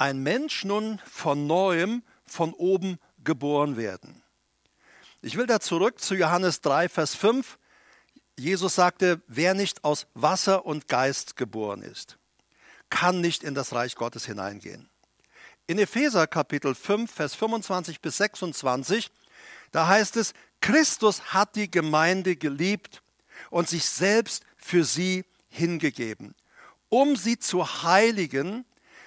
[0.00, 4.22] ein Mensch nun von neuem von oben geboren werden.
[5.20, 7.58] Ich will da zurück zu Johannes 3, Vers 5.
[8.38, 12.18] Jesus sagte, wer nicht aus Wasser und Geist geboren ist,
[12.88, 14.88] kann nicht in das Reich Gottes hineingehen.
[15.66, 19.10] In Epheser Kapitel 5, Vers 25 bis 26,
[19.70, 23.02] da heißt es, Christus hat die Gemeinde geliebt
[23.50, 26.34] und sich selbst für sie hingegeben,
[26.88, 28.64] um sie zu heiligen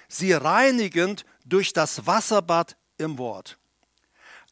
[0.08, 3.58] sie reinigend durch das Wasserbad im Wort.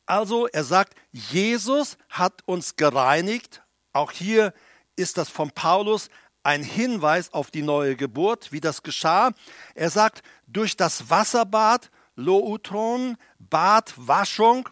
[0.07, 3.63] Also er sagt, Jesus hat uns gereinigt.
[3.93, 4.53] Auch hier
[4.97, 6.09] ist das von Paulus
[6.43, 9.31] ein Hinweis auf die neue Geburt, wie das geschah.
[9.75, 14.69] Er sagt, durch das Wasserbad, Loutron, Bad, Waschung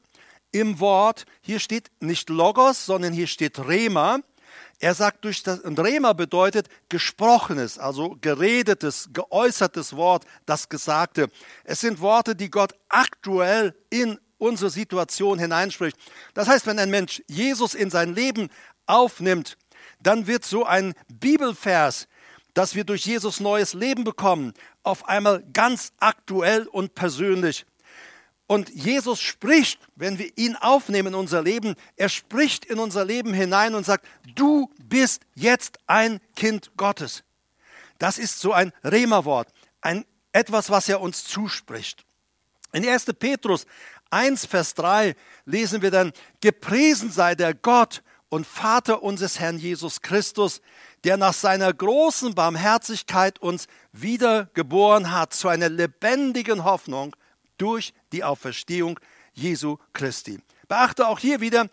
[0.52, 4.20] im Wort, hier steht nicht Logos, sondern hier steht Rema.
[4.78, 11.30] Er sagt, durch das, und Rema bedeutet gesprochenes, also geredetes, geäußertes Wort, das Gesagte.
[11.64, 15.96] Es sind Worte, die Gott aktuell in unsere Situation hineinspricht.
[16.32, 18.48] Das heißt, wenn ein Mensch Jesus in sein Leben
[18.86, 19.58] aufnimmt,
[20.02, 22.08] dann wird so ein Bibelvers,
[22.54, 27.66] dass wir durch Jesus neues Leben bekommen, auf einmal ganz aktuell und persönlich.
[28.50, 33.32] Und Jesus spricht, wenn wir ihn aufnehmen in unser Leben, er spricht in unser Leben
[33.32, 37.22] hinein und sagt, du bist jetzt ein Kind Gottes.
[37.98, 39.46] Das ist so ein Rema-Wort,
[39.82, 42.04] ein, etwas, was er uns zuspricht.
[42.72, 43.04] In 1.
[43.20, 43.66] Petrus
[44.10, 50.02] 1, Vers 3 lesen wir dann, gepriesen sei der Gott und Vater unseres Herrn Jesus
[50.02, 50.60] Christus,
[51.04, 57.14] der nach seiner großen Barmherzigkeit uns wiedergeboren hat zu einer lebendigen Hoffnung
[57.60, 58.98] durch die Auferstehung
[59.32, 60.40] Jesu Christi.
[60.68, 61.68] Beachte auch hier wieder,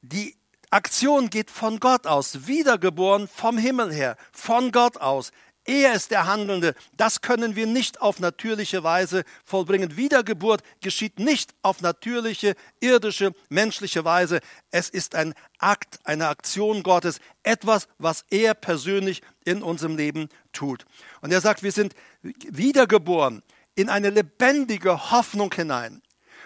[0.00, 0.36] die
[0.70, 5.32] Aktion geht von Gott aus, wiedergeboren vom Himmel her, von Gott aus.
[5.64, 6.74] Er ist der Handelnde.
[6.96, 9.98] Das können wir nicht auf natürliche Weise vollbringen.
[9.98, 14.40] Wiedergeburt geschieht nicht auf natürliche, irdische, menschliche Weise.
[14.70, 20.86] Es ist ein Akt, eine Aktion Gottes, etwas, was er persönlich in unserem Leben tut.
[21.20, 23.42] Und er sagt, wir sind wiedergeboren
[23.78, 26.02] in eine lebendige Hoffnung hinein.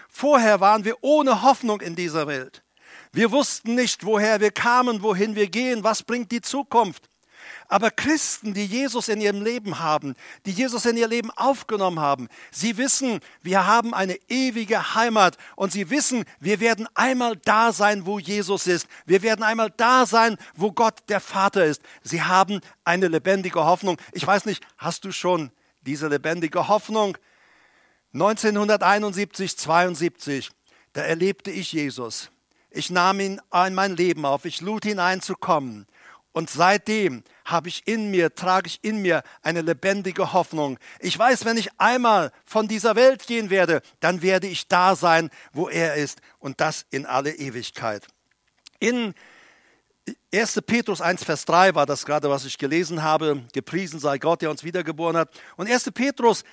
[0.07, 2.61] Vorher waren wir ohne Hoffnung in dieser Welt.
[3.11, 7.09] Wir wussten nicht, woher wir kamen, wohin wir gehen, was bringt die Zukunft.
[7.67, 10.13] Aber Christen, die Jesus in ihrem Leben haben,
[10.45, 15.71] die Jesus in ihr Leben aufgenommen haben, sie wissen, wir haben eine ewige Heimat und
[15.71, 18.87] sie wissen, wir werden einmal da sein, wo Jesus ist.
[19.07, 21.81] Wir werden einmal da sein, wo Gott der Vater ist.
[22.03, 23.97] Sie haben eine lebendige Hoffnung.
[24.11, 25.51] Ich weiß nicht, hast du schon
[25.85, 27.17] diese lebendige Hoffnung.
[28.13, 30.51] 1971, 72,
[30.93, 32.29] da erlebte ich Jesus.
[32.69, 35.87] Ich nahm ihn in mein Leben auf, ich lud ihn ein zu kommen.
[36.31, 40.79] Und seitdem habe ich in mir, trage ich in mir eine lebendige Hoffnung.
[40.99, 45.29] Ich weiß, wenn ich einmal von dieser Welt gehen werde, dann werde ich da sein,
[45.51, 48.07] wo er ist und das in alle Ewigkeit.
[48.79, 49.13] In
[50.33, 50.61] 1.
[50.65, 53.43] Petrus 1, Vers 3 war das gerade, was ich gelesen habe.
[53.53, 55.29] Gepriesen sei Gott, der uns wiedergeboren hat.
[55.55, 55.91] Und 1.
[55.91, 56.43] Petrus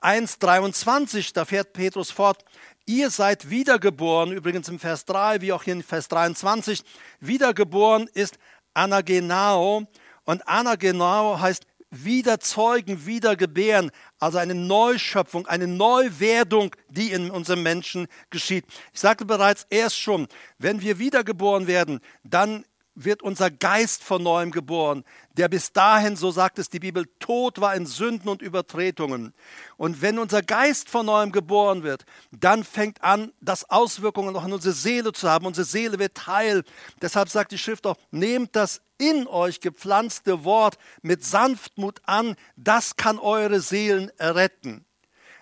[0.00, 2.44] 1, 23, da fährt Petrus fort.
[2.86, 6.82] Ihr seid wiedergeboren, übrigens im Vers 3, wie auch hier in Vers 23.
[7.20, 8.38] Wiedergeboren ist
[8.74, 9.86] Anagenao.
[10.24, 18.64] Und Anagenao heißt wiederzeugen, wiedergebären, also eine Neuschöpfung, eine Neuwerdung, die in unserem Menschen geschieht.
[18.92, 22.64] Ich sagte bereits erst schon, wenn wir wiedergeboren werden, dann
[22.94, 27.60] wird unser Geist von neuem geboren, der bis dahin, so sagt es die Bibel, tot
[27.60, 29.32] war in Sünden und Übertretungen.
[29.76, 34.52] Und wenn unser Geist von neuem geboren wird, dann fängt an, das Auswirkungen noch in
[34.52, 35.46] unsere Seele zu haben.
[35.46, 36.64] Unsere Seele wird heil.
[37.00, 42.96] Deshalb sagt die Schrift auch, nehmt das in euch gepflanzte Wort mit Sanftmut an, das
[42.96, 44.84] kann eure Seelen erretten.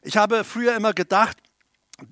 [0.03, 1.39] Ich habe früher immer gedacht,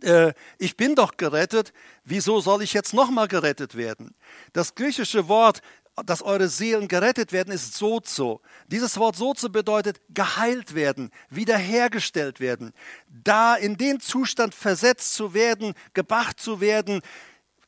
[0.02, 1.72] äh, ich bin doch gerettet,
[2.04, 4.14] wieso soll ich jetzt nochmal gerettet werden?
[4.52, 5.60] Das griechische Wort,
[6.04, 8.42] dass eure Seelen gerettet werden, ist sozo.
[8.66, 12.72] Dieses Wort sozo bedeutet geheilt werden, wiederhergestellt werden,
[13.08, 17.00] da in den Zustand versetzt zu werden, gebracht zu werden,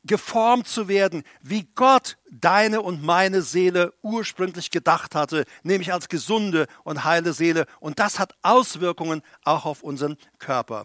[0.04, 6.66] geformt zu werden, wie Gott deine und meine Seele ursprünglich gedacht hatte, nämlich als gesunde
[6.84, 7.66] und heile Seele.
[7.80, 10.84] Und das hat Auswirkungen auch auf unseren Körper.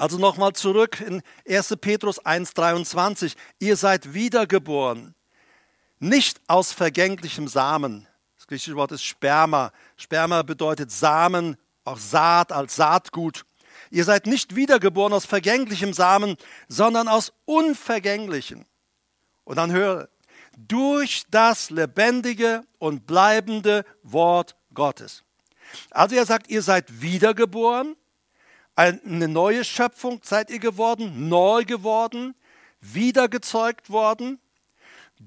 [0.00, 1.76] Also nochmal zurück in 1.
[1.78, 3.36] Petrus 1.23.
[3.58, 5.14] Ihr seid wiedergeboren,
[5.98, 8.08] nicht aus vergänglichem Samen.
[8.38, 9.72] Das griechische Wort ist Sperma.
[9.98, 13.44] Sperma bedeutet Samen, auch Saat als Saatgut.
[13.90, 16.36] Ihr seid nicht wiedergeboren aus vergänglichem Samen,
[16.66, 18.64] sondern aus unvergänglichen.
[19.44, 20.08] Und dann höre,
[20.56, 25.24] durch das lebendige und bleibende Wort Gottes.
[25.90, 27.96] Also er sagt, ihr seid wiedergeboren
[28.74, 32.34] eine neue Schöpfung seid ihr geworden, neu geworden,
[32.80, 34.38] wiedergezeugt worden.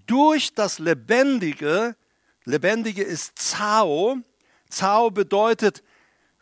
[0.08, 1.96] Durch das Lebendige,
[2.46, 4.18] Lebendige ist Zao.
[4.68, 5.84] Zao bedeutet,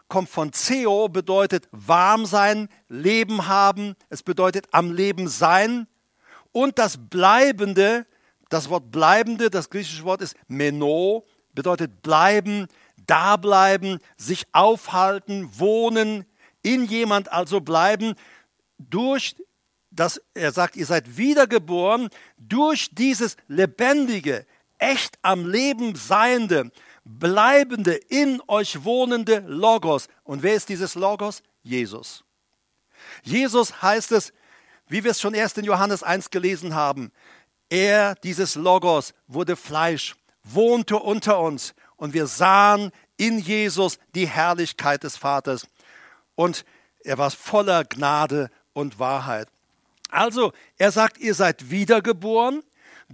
[0.08, 3.96] kommt von Zeo, bedeutet warm sein, Leben haben.
[4.10, 5.88] Es bedeutet am Leben sein.
[6.52, 8.06] Und das Bleibende,
[8.50, 12.68] das Wort Bleibende, das griechische Wort ist Meno, bedeutet bleiben,
[13.06, 16.26] da bleiben, sich aufhalten, wohnen,
[16.64, 18.16] in jemand also bleiben,
[18.78, 19.36] durch
[19.92, 24.46] das, er sagt, ihr seid wiedergeboren, durch dieses lebendige,
[24.78, 26.72] echt am Leben seiende,
[27.04, 30.08] bleibende, in euch wohnende Logos.
[30.24, 31.44] Und wer ist dieses Logos?
[31.62, 32.24] Jesus.
[33.24, 34.34] Jesus heißt es,
[34.88, 37.12] wie wir es schon erst in Johannes 1 gelesen haben,
[37.70, 45.04] er, dieses Logos, wurde Fleisch, wohnte unter uns und wir sahen in Jesus die Herrlichkeit
[45.04, 45.68] des Vaters
[46.42, 46.66] und
[47.04, 49.48] er war voller Gnade und Wahrheit.
[50.10, 52.64] Also, er sagt, ihr seid wiedergeboren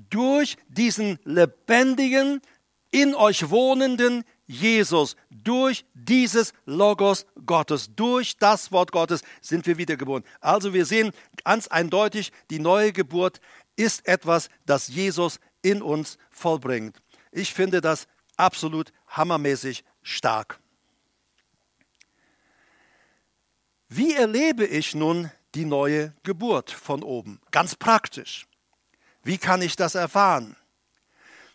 [0.10, 2.42] durch diesen lebendigen,
[2.90, 10.24] in euch wohnenden Jesus, durch dieses Logos Gottes, durch das Wort Gottes sind wir wiedergeboren.
[10.40, 11.12] Also wir sehen
[11.44, 13.42] ganz eindeutig, die neue Geburt
[13.76, 16.96] ist etwas, das Jesus in uns vollbringt.
[17.34, 20.62] Ich finde das absolut hammermäßig stark.
[23.90, 27.40] Wie erlebe ich nun die neue Geburt von oben?
[27.52, 28.46] Ganz praktisch.
[29.24, 30.58] Wie kann ich das erfahren?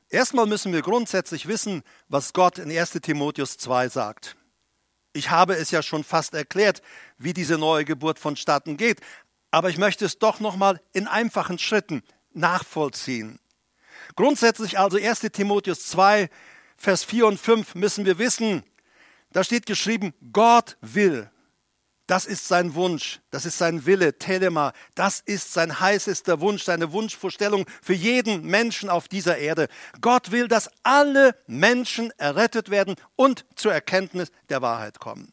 [0.09, 4.37] Erstmal müssen wir grundsätzlich wissen, was Gott in 1 Timotheus 2 sagt.
[5.13, 6.83] Ich habe es ja schon fast erklärt,
[7.19, 9.01] wie diese neue Geburt vonstatten geht,
[9.51, 13.41] aber ich möchte es doch nochmal in einfachen Schritten nachvollziehen.
[14.17, 16.31] Grundsätzlich also 1 Timotheus 2,
[16.77, 18.65] Vers 4 und 5 müssen wir wissen,
[19.33, 21.31] da steht geschrieben, Gott will,
[22.07, 26.93] das ist sein Wunsch, das ist sein Wille, Telema, das ist sein heißester Wunsch, seine
[26.93, 29.69] Wunschvorstellung für jeden Menschen auf dieser Erde.
[30.01, 35.33] Gott will, dass alle Menschen errettet werden und zur Erkenntnis der Wahrheit kommen.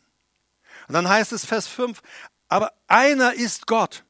[0.88, 2.02] Und dann heißt es Vers 5,
[2.48, 4.04] aber einer ist Gott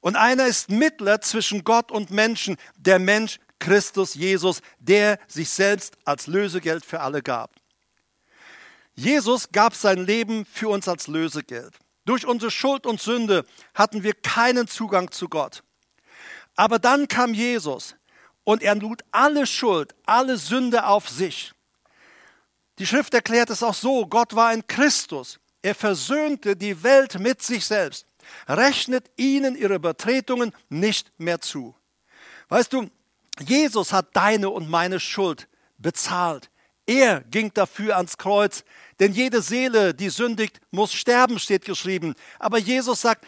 [0.00, 5.96] und einer ist Mittler zwischen Gott und Menschen, der Mensch Christus Jesus, der sich selbst
[6.04, 7.50] als Lösegeld für alle gab.
[8.94, 11.74] Jesus gab sein Leben für uns als Lösegeld.
[12.08, 13.44] Durch unsere Schuld und Sünde
[13.74, 15.62] hatten wir keinen Zugang zu Gott.
[16.56, 17.96] Aber dann kam Jesus
[18.44, 21.52] und er lud alle Schuld, alle Sünde auf sich.
[22.78, 25.38] Die Schrift erklärt es auch so, Gott war in Christus.
[25.60, 28.06] Er versöhnte die Welt mit sich selbst,
[28.48, 31.74] rechnet ihnen ihre Übertretungen nicht mehr zu.
[32.48, 32.88] Weißt du,
[33.38, 36.48] Jesus hat deine und meine Schuld bezahlt.
[36.88, 38.64] Er ging dafür ans Kreuz,
[38.98, 42.14] denn jede Seele, die sündigt, muss sterben, steht geschrieben.
[42.38, 43.26] Aber Jesus sagt,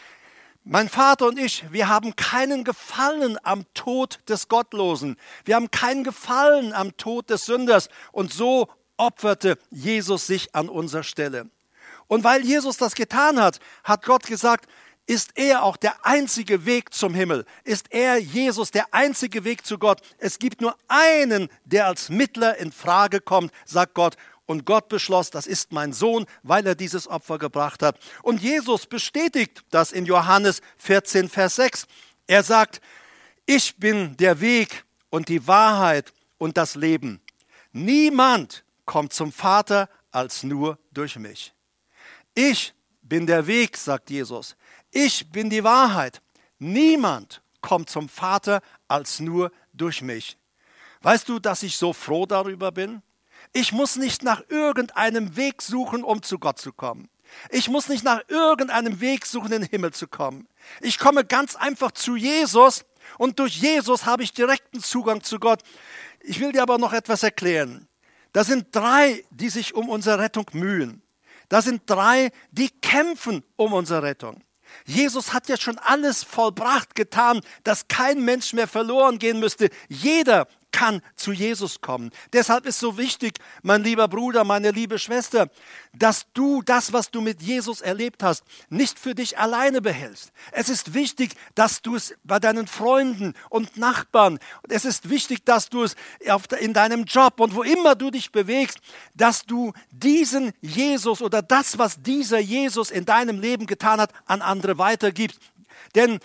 [0.64, 5.18] mein Vater und ich, wir haben keinen Gefallen am Tod des Gottlosen.
[5.44, 7.90] Wir haben keinen Gefallen am Tod des Sünders.
[8.12, 11.50] Und so opferte Jesus sich an unserer Stelle.
[12.06, 14.70] Und weil Jesus das getan hat, hat Gott gesagt,
[15.10, 17.44] ist er auch der einzige Weg zum Himmel.
[17.64, 20.00] Ist er, Jesus, der einzige Weg zu Gott.
[20.18, 24.14] Es gibt nur einen, der als Mittler in Frage kommt, sagt Gott.
[24.46, 27.98] Und Gott beschloss, das ist mein Sohn, weil er dieses Opfer gebracht hat.
[28.22, 31.86] Und Jesus bestätigt das in Johannes 14, Vers 6.
[32.28, 32.80] Er sagt,
[33.46, 37.20] ich bin der Weg und die Wahrheit und das Leben.
[37.72, 41.52] Niemand kommt zum Vater als nur durch mich.
[42.32, 44.54] Ich bin der Weg, sagt Jesus.
[44.90, 46.20] Ich bin die Wahrheit.
[46.58, 50.36] Niemand kommt zum Vater als nur durch mich.
[51.02, 53.02] Weißt du, dass ich so froh darüber bin?
[53.52, 57.08] Ich muss nicht nach irgendeinem Weg suchen, um zu Gott zu kommen.
[57.50, 60.48] Ich muss nicht nach irgendeinem Weg suchen, in den Himmel zu kommen.
[60.80, 62.84] Ich komme ganz einfach zu Jesus
[63.18, 65.62] und durch Jesus habe ich direkten Zugang zu Gott.
[66.20, 67.88] Ich will dir aber noch etwas erklären.
[68.32, 71.02] Da sind drei, die sich um unsere Rettung mühen.
[71.48, 74.42] Da sind drei, die kämpfen um unsere Rettung.
[74.86, 79.70] Jesus hat ja schon alles vollbracht, getan, dass kein Mensch mehr verloren gehen müsste.
[79.88, 82.10] Jeder kann zu Jesus kommen.
[82.32, 85.48] Deshalb ist so wichtig, mein lieber Bruder, meine liebe Schwester,
[85.92, 90.32] dass du das, was du mit Jesus erlebt hast, nicht für dich alleine behältst.
[90.52, 95.68] Es ist wichtig, dass du es bei deinen Freunden und Nachbarn, es ist wichtig, dass
[95.68, 95.96] du es
[96.60, 98.78] in deinem Job und wo immer du dich bewegst,
[99.14, 104.42] dass du diesen Jesus oder das, was dieser Jesus in deinem Leben getan hat, an
[104.42, 105.40] andere weitergibst.
[105.94, 106.20] Denn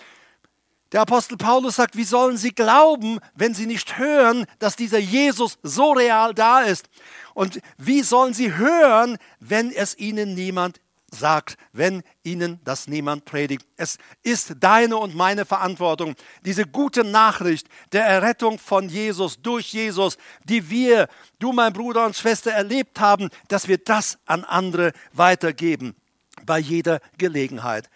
[0.92, 5.58] der Apostel Paulus sagt, wie sollen sie glauben, wenn sie nicht hören, dass dieser Jesus
[5.62, 6.88] so real da ist?
[7.34, 13.66] Und wie sollen sie hören, wenn es ihnen niemand sagt, wenn ihnen das niemand predigt?
[13.76, 20.18] Es ist deine und meine Verantwortung, diese gute Nachricht der Errettung von Jesus durch Jesus,
[20.44, 21.08] die wir,
[21.40, 25.96] du mein Bruder und Schwester, erlebt haben, dass wir das an andere weitergeben
[26.44, 27.90] bei jeder Gelegenheit.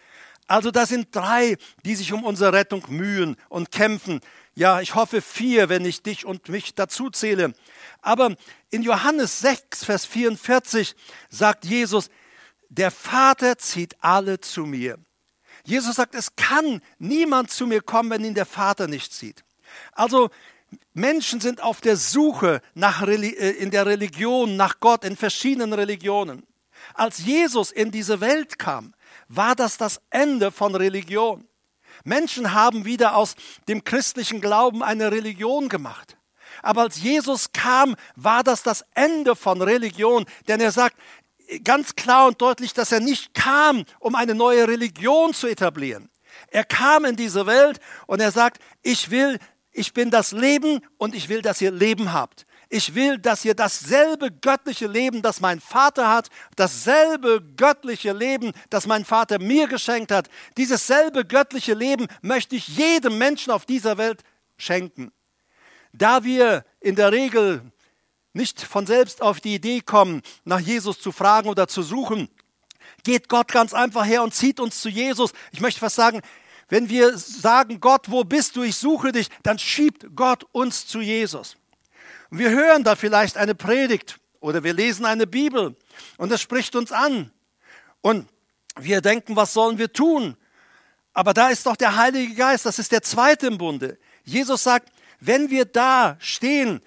[0.51, 4.19] Also das sind drei, die sich um unsere Rettung mühen und kämpfen.
[4.57, 7.53] Ja, ich hoffe vier, wenn ich dich und mich dazu zähle.
[8.03, 8.35] Aber
[8.69, 10.97] in Johannes 6, Vers 44
[11.29, 12.11] sagt Jesus,
[12.69, 14.99] der Vater zieht alle zu mir.
[15.63, 19.45] Jesus sagt, es kann niemand zu mir kommen, wenn ihn der Vater nicht zieht.
[19.93, 20.31] Also
[20.95, 26.45] Menschen sind auf der Suche nach, äh, in der Religion, nach Gott, in verschiedenen Religionen.
[26.95, 28.95] Als Jesus in diese Welt kam,
[29.31, 31.47] war das das Ende von Religion.
[32.05, 33.37] Menschen haben wieder aus
[33.69, 36.17] dem christlichen Glauben eine Religion gemacht.
[36.63, 40.97] Aber als Jesus kam, war das das Ende von Religion, denn er sagt
[41.65, 46.11] ganz klar und deutlich, dass er nicht kam, um eine neue Religion zu etablieren.
[46.49, 49.39] Er kam in diese Welt und er sagt, ich will,
[49.71, 52.47] ich bin das Leben und ich will, dass ihr Leben habt.
[52.73, 58.87] Ich will, dass ihr dasselbe göttliche Leben, das mein Vater hat, dasselbe göttliche Leben, das
[58.87, 63.99] mein Vater mir geschenkt hat, dieses selbe göttliche Leben möchte ich jedem Menschen auf dieser
[63.99, 64.23] Welt
[64.57, 65.11] schenken.
[65.93, 67.61] Da wir in der Regel
[68.35, 72.29] nicht von selbst auf die Idee kommen, nach Jesus zu fragen oder zu suchen,
[73.03, 75.33] geht Gott ganz einfach her und zieht uns zu Jesus.
[75.51, 76.21] Ich möchte fast sagen,
[76.69, 81.01] wenn wir sagen, Gott, wo bist du, ich suche dich, dann schiebt Gott uns zu
[81.01, 81.57] Jesus.
[82.31, 85.77] Und wir hören da vielleicht eine Predigt oder wir lesen eine Bibel
[86.17, 87.33] und es spricht uns an.
[88.01, 88.29] Und
[88.79, 90.37] wir denken, was sollen wir tun?
[91.13, 93.99] Aber da ist doch der Heilige Geist, das ist der zweite im Bunde.
[94.25, 96.81] Jesus sagt, wenn wir da stehen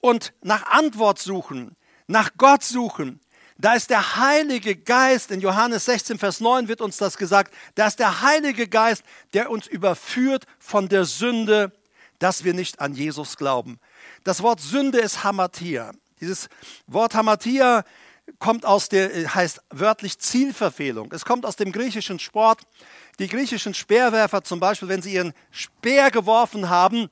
[0.00, 1.74] und nach Antwort suchen,
[2.06, 3.20] nach Gott suchen,
[3.58, 7.86] da ist der Heilige Geist, in Johannes 16, Vers 9 wird uns das gesagt, da
[7.86, 11.72] ist der Heilige Geist, der uns überführt von der Sünde,
[12.18, 13.78] dass wir nicht an Jesus glauben.
[14.24, 15.92] Das Wort Sünde ist Hamatia.
[16.20, 16.48] Dieses
[16.86, 17.84] Wort Hamatia
[18.38, 21.10] kommt aus der, heißt wörtlich Zielverfehlung.
[21.12, 22.60] Es kommt aus dem griechischen Sport.
[23.18, 27.08] Die griechischen Speerwerfer zum Beispiel, wenn sie ihren Speer geworfen haben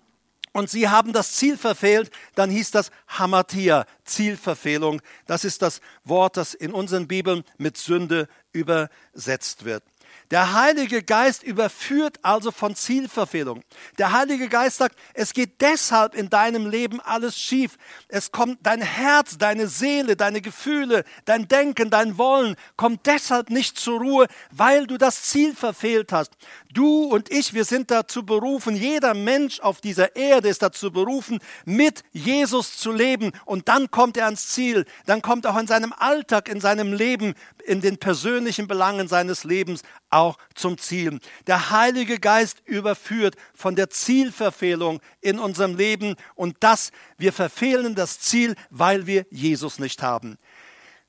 [0.52, 5.02] und sie haben das Ziel verfehlt, dann hieß das Hamatia, Zielverfehlung.
[5.26, 9.82] Das ist das Wort, das in unseren Bibeln mit Sünde übersetzt wird.
[10.30, 13.64] Der Heilige Geist überführt also von Zielverfehlung.
[13.98, 17.76] Der Heilige Geist sagt, es geht deshalb in deinem Leben alles schief.
[18.06, 23.76] Es kommt dein Herz, deine Seele, deine Gefühle, dein Denken, dein Wollen kommt deshalb nicht
[23.76, 26.30] zur Ruhe, weil du das Ziel verfehlt hast.
[26.72, 31.40] Du und ich, wir sind dazu berufen, jeder Mensch auf dieser Erde ist dazu berufen,
[31.64, 33.32] mit Jesus zu leben.
[33.44, 34.86] Und dann kommt er ans Ziel.
[35.06, 39.82] Dann kommt auch in seinem Alltag, in seinem Leben, in den persönlichen Belangen seines Lebens
[40.10, 41.20] auch zum Ziel.
[41.46, 48.20] Der Heilige Geist überführt von der Zielverfehlung in unserem Leben und das, wir verfehlen das
[48.20, 50.38] Ziel, weil wir Jesus nicht haben.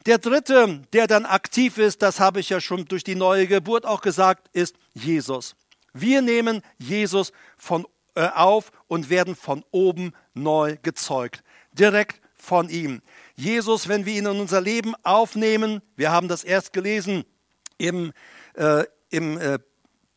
[0.05, 3.85] Der dritte, der dann aktiv ist, das habe ich ja schon durch die neue Geburt
[3.85, 5.55] auch gesagt, ist Jesus.
[5.93, 11.43] Wir nehmen Jesus von, äh, auf und werden von oben neu gezeugt.
[11.73, 13.01] Direkt von ihm.
[13.41, 17.25] Jesus, wenn wir ihn in unser Leben aufnehmen, wir haben das erst gelesen
[17.79, 18.13] im,
[18.53, 19.57] äh, im äh,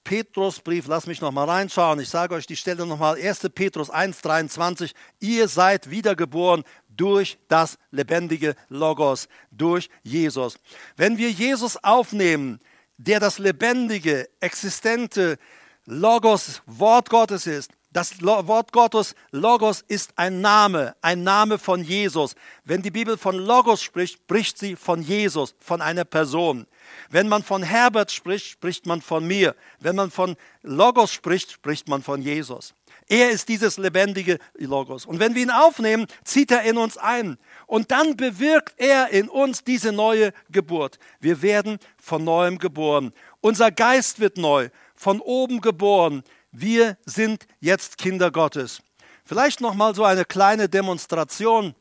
[0.05, 2.01] Petrusbrief, lass mich noch mal reinschauen.
[2.01, 3.49] Ich sage euch die Stelle noch mal 1.
[3.55, 4.93] Petrus 1:23.
[5.21, 10.59] Ihr seid wiedergeboren durch das lebendige Logos, durch Jesus.
[10.97, 12.61] Wenn wir Jesus aufnehmen,
[12.99, 15.39] der das lebendige, existente
[15.87, 22.35] Logos, Wort Gottes ist, das Wort Gottes, Logos, ist ein Name, ein Name von Jesus.
[22.65, 26.67] Wenn die Bibel von Logos spricht, spricht sie von Jesus, von einer Person.
[27.09, 29.55] Wenn man von Herbert spricht, spricht man von mir.
[29.79, 32.75] Wenn man von Logos spricht, spricht man von Jesus.
[33.09, 35.07] Er ist dieses lebendige Logos.
[35.07, 37.39] Und wenn wir ihn aufnehmen, zieht er in uns ein.
[37.67, 40.99] Und dann bewirkt er in uns diese neue Geburt.
[41.21, 43.13] Wir werden von neuem geboren.
[43.41, 46.25] Unser Geist wird neu, von oben geboren.
[46.57, 48.81] Wir sind jetzt Kinder Gottes.
[49.25, 51.75] Vielleicht noch mal so eine kleine Demonstration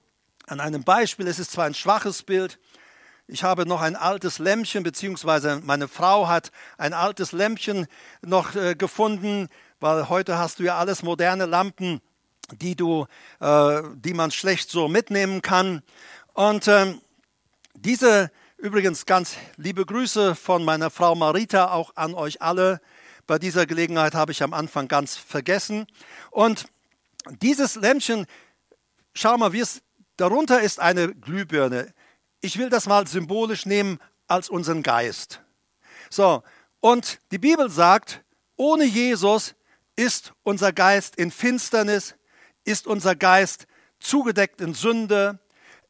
[0.47, 1.28] an einem Beispiel.
[1.28, 2.57] Es ist zwar ein schwaches Bild,
[3.28, 7.86] ich habe noch ein altes Lämpchen, beziehungsweise meine Frau hat ein altes Lämpchen
[8.24, 9.47] noch äh, gefunden,
[9.80, 12.01] weil heute hast du ja alles moderne Lampen,
[12.51, 13.05] die, du,
[13.41, 15.84] äh, die man schlecht so mitnehmen kann.
[16.34, 16.95] Und äh,
[17.76, 22.82] diese, übrigens ganz liebe Grüße von meiner Frau Marita auch an euch alle.
[23.28, 25.88] Bei dieser Gelegenheit habe ich am Anfang ganz vergessen.
[26.32, 26.65] Und
[27.41, 28.26] dieses Lämpchen,
[29.13, 29.82] schau mal, wie es,
[30.17, 31.93] darunter ist eine Glühbirne
[32.43, 35.41] ich will das mal symbolisch nehmen als unseren Geist.
[36.09, 36.43] So,
[36.82, 38.21] und die Bibel sagt,
[38.57, 39.55] ohne Jesus
[39.95, 42.15] ist unser Geist in Finsternis,
[42.65, 43.65] ist unser Geist
[43.99, 45.39] zugedeckt in Sünde.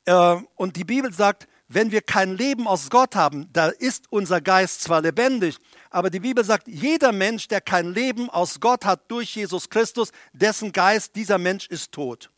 [0.06, 4.40] Äh, und die Bibel sagt, wenn wir kein Leben aus Gott haben, da ist unser
[4.40, 5.58] Geist zwar lebendig,
[5.94, 10.12] aber die Bibel sagt, jeder Mensch, der kein Leben aus Gott hat durch Jesus Christus,
[10.34, 12.30] dessen Geist, dieser Mensch ist tot.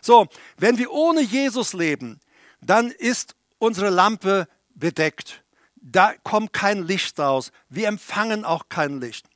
[0.00, 0.26] So,
[0.56, 2.20] wenn wir ohne Jesus leben,
[2.60, 5.44] dann ist unsere Lampe bedeckt.
[5.76, 7.52] Da kommt kein Licht raus.
[7.68, 9.26] Wir empfangen auch kein Licht.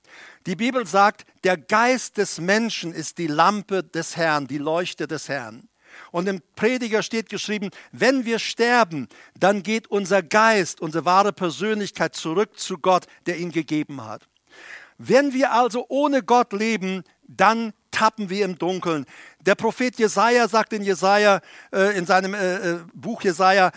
[0.47, 5.29] Die Bibel sagt, der Geist des Menschen ist die Lampe des Herrn, die Leuchte des
[5.29, 5.69] Herrn.
[6.11, 12.15] Und im Prediger steht geschrieben, wenn wir sterben, dann geht unser Geist, unsere wahre Persönlichkeit
[12.15, 14.29] zurück zu Gott, der ihn gegeben hat.
[14.99, 19.07] Wenn wir also ohne Gott leben, dann tappen wir im Dunkeln.
[19.41, 21.41] Der Prophet Jesaja sagt in Jesaja,
[21.73, 23.73] äh, in seinem äh, äh Buch Jesaja,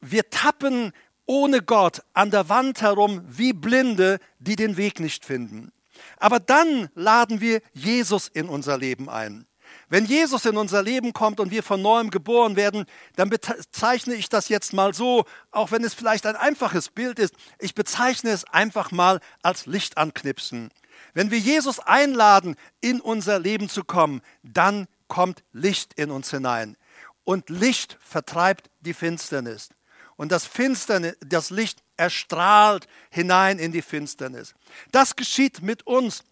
[0.00, 0.92] wir tappen
[1.26, 5.72] ohne Gott an der Wand herum wie Blinde, die den Weg nicht finden.
[6.18, 9.47] Aber dann laden wir Jesus in unser Leben ein.
[9.88, 12.84] Wenn Jesus in unser Leben kommt und wir von neuem geboren werden,
[13.16, 17.34] dann bezeichne ich das jetzt mal so, auch wenn es vielleicht ein einfaches Bild ist,
[17.58, 20.70] ich bezeichne es einfach mal als Licht anknipsen.
[21.14, 26.76] Wenn wir Jesus einladen, in unser Leben zu kommen, dann kommt Licht in uns hinein.
[27.24, 29.70] Und Licht vertreibt die Finsternis
[30.18, 34.54] und das Finsternis, das Licht erstrahlt hinein in die Finsternis.
[34.90, 36.24] Das geschieht mit uns,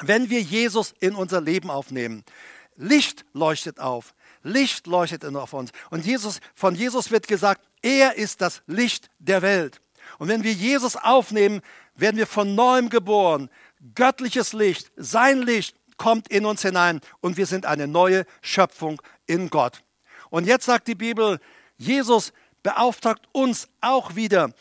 [0.00, 2.24] wenn wir Jesus in unser Leben aufnehmen.
[2.76, 4.14] Licht leuchtet auf.
[4.42, 5.70] Licht leuchtet auf uns.
[5.90, 9.80] Und Jesus, von Jesus wird gesagt, er ist das Licht der Welt.
[10.18, 11.60] Und wenn wir Jesus aufnehmen,
[11.94, 13.50] werden wir von neuem geboren.
[13.94, 19.50] Göttliches Licht, sein Licht kommt in uns hinein und wir sind eine neue Schöpfung in
[19.50, 19.82] Gott.
[20.30, 21.38] Und jetzt sagt die Bibel,
[21.76, 24.52] Jesus beauftragt uns auch wieder,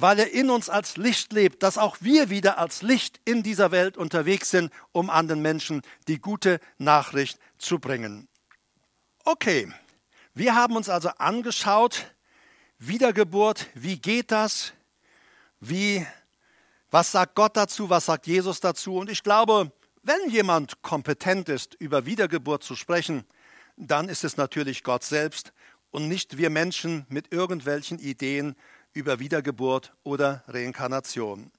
[0.00, 3.70] weil er in uns als Licht lebt, dass auch wir wieder als Licht in dieser
[3.70, 8.28] Welt unterwegs sind, um anderen Menschen die gute Nachricht zu bringen.
[9.24, 9.70] Okay,
[10.34, 12.14] wir haben uns also angeschaut,
[12.78, 14.72] Wiedergeburt, wie geht das?
[15.60, 16.06] Wie,
[16.90, 17.90] was sagt Gott dazu?
[17.90, 18.96] Was sagt Jesus dazu?
[18.96, 19.70] Und ich glaube,
[20.02, 23.24] wenn jemand kompetent ist, über Wiedergeburt zu sprechen,
[23.76, 25.52] dann ist es natürlich Gott selbst
[25.90, 28.56] und nicht wir Menschen mit irgendwelchen Ideen
[28.92, 31.50] über Wiedergeburt oder Reinkarnation.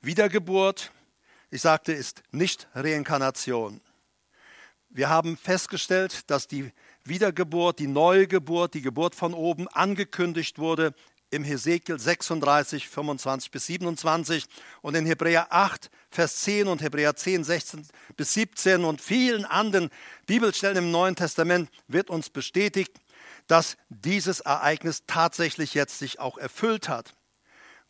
[0.00, 0.92] Wiedergeburt,
[1.50, 3.80] ich sagte, ist nicht Reinkarnation.
[4.88, 6.72] Wir haben festgestellt, dass die
[7.04, 10.94] Wiedergeburt, die neue Geburt, die Geburt von oben angekündigt wurde
[11.30, 14.46] im Hesekiel 36, 25 bis 27
[14.80, 17.86] und in Hebräer 8, Vers 10 und Hebräer 10, 16
[18.16, 19.90] bis 17 und vielen anderen
[20.26, 22.92] Bibelstellen im Neuen Testament wird uns bestätigt,
[23.46, 27.14] dass dieses Ereignis tatsächlich jetzt sich auch erfüllt hat.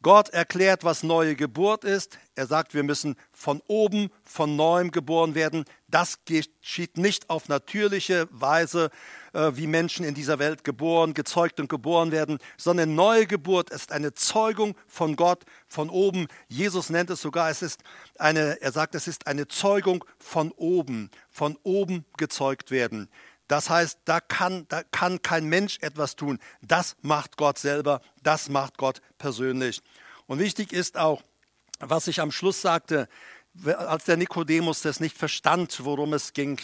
[0.03, 2.19] Gott erklärt, was neue Geburt ist.
[2.35, 5.65] Er sagt, wir müssen von oben, von neuem geboren werden.
[5.89, 8.91] Das geschieht nicht auf natürliche Weise,
[9.33, 13.91] äh, wie Menschen in dieser Welt geboren, gezeugt und geboren werden, sondern neue Geburt ist
[13.91, 16.29] eine Zeugung von Gott von oben.
[16.47, 17.83] Jesus nennt es sogar, es ist
[18.19, 23.09] eine, er sagt, es ist eine Zeugung von oben, von oben gezeugt werden.
[23.49, 26.39] Das heißt, da kann, da kann kein Mensch etwas tun.
[26.63, 29.83] Das macht Gott selber, das macht Gott persönlich.
[30.27, 31.23] Und wichtig ist auch,
[31.79, 33.09] was ich am Schluss sagte,
[33.65, 36.61] als der Nikodemus das nicht verstand, worum es ging.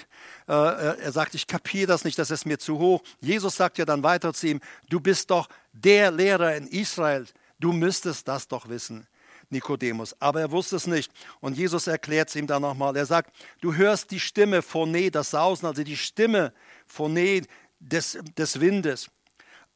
[0.47, 3.03] Äh, er sagt, ich kapiere das nicht, das ist mir zu hoch.
[3.20, 4.61] Jesus sagt ja dann weiter zu ihm,
[4.91, 7.26] du bist doch der Lehrer in Israel,
[7.61, 9.07] du müsstest das doch wissen.
[9.53, 10.17] Nikodemus.
[10.21, 11.13] Aber er wusste es nicht.
[11.41, 12.97] Und Jesus erklärt es ihm dann nochmal.
[12.97, 16.53] Er sagt, du hörst die Stimme Phone, das Sausen, also die Stimme
[16.87, 17.47] Phone
[17.79, 19.11] des, des Windes.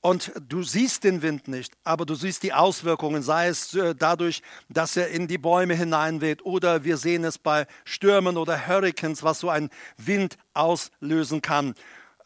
[0.00, 4.40] Und du siehst den Wind nicht, aber du siehst die Auswirkungen, sei es äh, dadurch,
[4.68, 9.40] dass er in die Bäume hineinweht oder wir sehen es bei Stürmen oder Hurricanes, was
[9.40, 11.74] so ein Wind auslösen kann.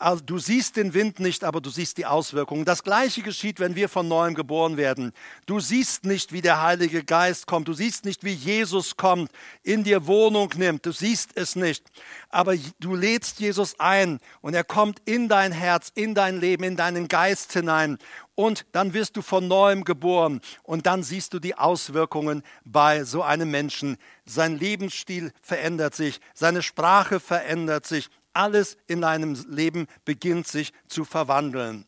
[0.00, 2.64] Also du siehst den Wind nicht, aber du siehst die Auswirkungen.
[2.64, 5.12] Das gleiche geschieht, wenn wir von neuem geboren werden.
[5.44, 7.68] Du siehst nicht, wie der Heilige Geist kommt.
[7.68, 9.30] Du siehst nicht, wie Jesus kommt,
[9.62, 10.86] in dir Wohnung nimmt.
[10.86, 11.84] Du siehst es nicht.
[12.30, 16.76] Aber du lädst Jesus ein und er kommt in dein Herz, in dein Leben, in
[16.76, 17.98] deinen Geist hinein.
[18.34, 20.40] Und dann wirst du von neuem geboren.
[20.62, 23.98] Und dann siehst du die Auswirkungen bei so einem Menschen.
[24.24, 28.08] Sein Lebensstil verändert sich, seine Sprache verändert sich,
[28.40, 31.84] alles in deinem Leben beginnt sich zu verwandeln.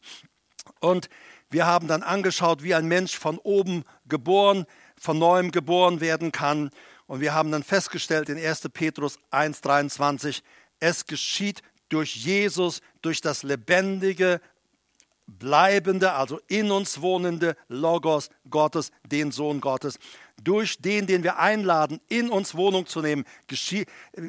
[0.81, 1.09] Und
[1.51, 4.67] wir haben dann angeschaut, wie ein Mensch von oben geboren,
[4.99, 6.71] von neuem geboren werden kann.
[7.07, 8.69] Und wir haben dann festgestellt in 1.
[8.73, 10.43] Petrus 1.23,
[10.79, 14.41] es geschieht durch Jesus, durch das lebendige,
[15.27, 19.99] bleibende, also in uns wohnende Logos Gottes, den Sohn Gottes
[20.45, 23.25] durch den, den wir einladen, in uns Wohnung zu nehmen,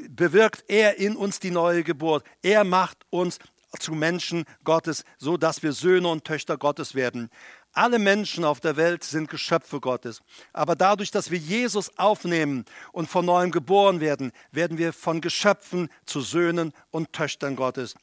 [0.09, 2.23] bewirkt er in uns die neue Geburt.
[2.41, 3.39] Er macht uns
[3.79, 7.29] zu Menschen Gottes, so dass wir Söhne und Töchter Gottes werden.
[7.75, 10.21] Alle Menschen auf der Welt sind Geschöpfe Gottes.
[10.53, 15.89] Aber dadurch, dass wir Jesus aufnehmen und von neuem geboren werden, werden wir von Geschöpfen
[16.05, 17.95] zu Söhnen und Töchtern Gottes.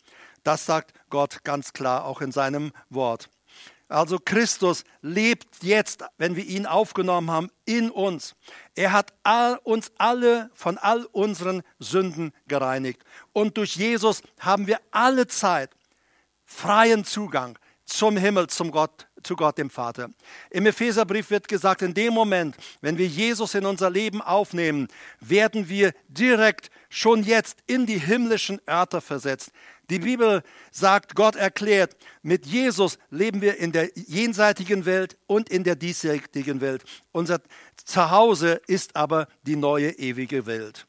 [0.43, 3.31] Das sagt Gott ganz klar auch in seinem Wort.
[3.91, 8.37] Also Christus lebt jetzt, wenn wir ihn aufgenommen haben, in uns.
[8.77, 13.03] Er hat all, uns alle von all unseren Sünden gereinigt.
[13.33, 15.71] Und durch Jesus haben wir alle Zeit
[16.45, 20.11] freien Zugang zum Himmel, zum Gott, zu Gott dem Vater.
[20.51, 24.89] Im Epheserbrief wird gesagt, in dem Moment, wenn wir Jesus in unser Leben aufnehmen,
[25.21, 29.53] werden wir direkt schon jetzt in die himmlischen Örter versetzt.
[29.91, 35.65] Die Bibel sagt, Gott erklärt, mit Jesus leben wir in der jenseitigen Welt und in
[35.65, 36.85] der diesseitigen Welt.
[37.11, 37.41] Unser
[37.85, 40.87] Zuhause ist aber die neue ewige Welt.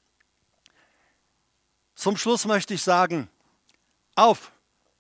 [1.96, 3.28] Zum Schluss möchte ich sagen,
[4.16, 4.52] auf,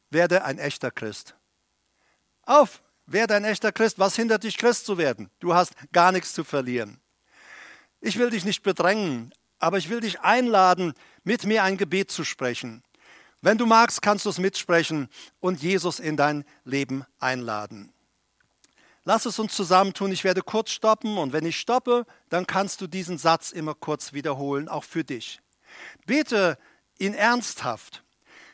[0.09, 1.35] werde ein echter Christ.
[2.43, 2.81] Auf,
[3.13, 3.99] werde ein echter Christ.
[3.99, 5.29] Was hindert dich, Christ zu werden?
[5.39, 6.99] Du hast gar nichts zu verlieren.
[7.99, 10.93] Ich will dich nicht bedrängen, aber ich will dich einladen,
[11.23, 12.83] mit mir ein Gebet zu sprechen.
[13.41, 15.07] Wenn du magst, kannst du es mitsprechen
[15.39, 17.91] und Jesus in dein Leben einladen.
[19.03, 20.11] Lass es uns zusammentun.
[20.11, 24.13] Ich werde kurz stoppen und wenn ich stoppe, dann kannst du diesen Satz immer kurz
[24.13, 25.39] wiederholen, auch für dich.
[26.05, 26.57] Bete
[26.99, 28.03] ihn ernsthaft.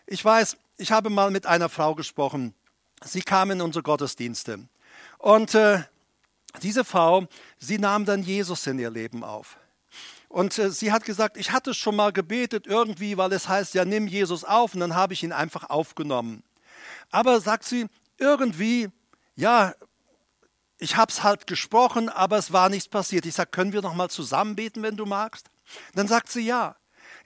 [0.05, 2.53] Ich weiß, ich habe mal mit einer Frau gesprochen.
[3.03, 4.67] Sie kam in unsere Gottesdienste.
[5.17, 5.83] Und äh,
[6.61, 7.27] diese Frau,
[7.59, 9.57] sie nahm dann Jesus in ihr Leben auf.
[10.29, 13.85] Und äh, sie hat gesagt, ich hatte schon mal gebetet irgendwie, weil es heißt, ja,
[13.85, 14.73] nimm Jesus auf.
[14.73, 16.43] Und dann habe ich ihn einfach aufgenommen.
[17.11, 17.87] Aber sagt sie,
[18.17, 18.89] irgendwie,
[19.35, 19.73] ja,
[20.79, 23.25] ich habe es halt gesprochen, aber es war nichts passiert.
[23.25, 25.47] Ich sage, können wir noch mal zusammen beten, wenn du magst?
[25.93, 26.75] Dann sagt sie ja.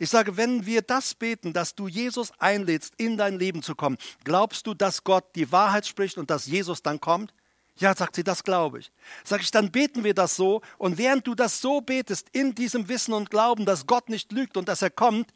[0.01, 3.99] Ich sage, wenn wir das beten, dass du Jesus einlädst, in dein Leben zu kommen,
[4.23, 7.35] glaubst du, dass Gott die Wahrheit spricht und dass Jesus dann kommt?
[7.77, 8.91] Ja, sagt sie, das glaube ich.
[9.23, 10.61] Sag ich, dann beten wir das so.
[10.79, 14.57] Und während du das so betest, in diesem Wissen und Glauben, dass Gott nicht lügt
[14.57, 15.35] und dass er kommt,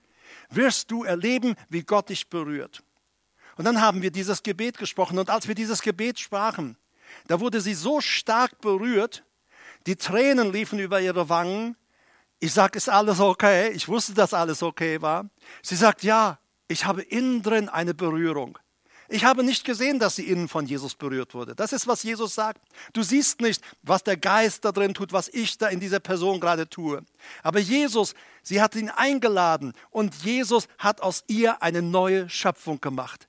[0.49, 2.81] wirst du erleben, wie Gott dich berührt.
[3.57, 5.19] Und dann haben wir dieses Gebet gesprochen.
[5.19, 6.75] Und als wir dieses Gebet sprachen,
[7.27, 9.25] da wurde sie so stark berührt,
[9.85, 11.77] die Tränen liefen über ihre Wangen.
[12.39, 13.71] Ich sage, ist alles okay?
[13.71, 15.29] Ich wusste, dass alles okay war.
[15.61, 18.57] Sie sagt, ja, ich habe innen drin eine Berührung.
[19.07, 21.53] Ich habe nicht gesehen, dass sie innen von Jesus berührt wurde.
[21.55, 22.59] Das ist, was Jesus sagt.
[22.93, 26.39] Du siehst nicht, was der Geist da drin tut, was ich da in dieser Person
[26.39, 27.03] gerade tue.
[27.43, 33.27] Aber Jesus, sie hat ihn eingeladen und Jesus hat aus ihr eine neue Schöpfung gemacht.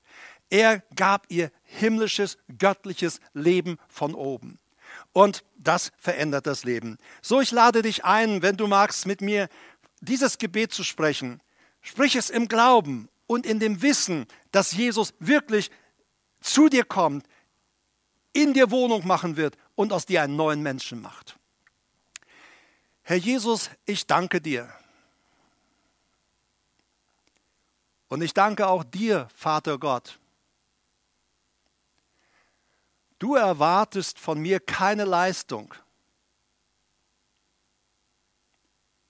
[0.49, 4.59] Er gab ihr himmlisches, göttliches Leben von oben.
[5.17, 6.99] Und das verändert das Leben.
[7.23, 9.49] So, ich lade dich ein, wenn du magst, mit mir
[10.03, 11.41] dieses Gebet zu sprechen.
[11.81, 15.71] Sprich es im Glauben und in dem Wissen, dass Jesus wirklich
[16.43, 17.25] zu dir kommt,
[18.35, 21.39] in dir Wohnung machen wird und aus dir einen neuen Menschen macht.
[23.01, 24.69] Herr Jesus, ich danke dir.
[28.09, 30.19] Und ich danke auch dir, Vater Gott.
[33.19, 35.75] Du erwartest von mir keine Leistung.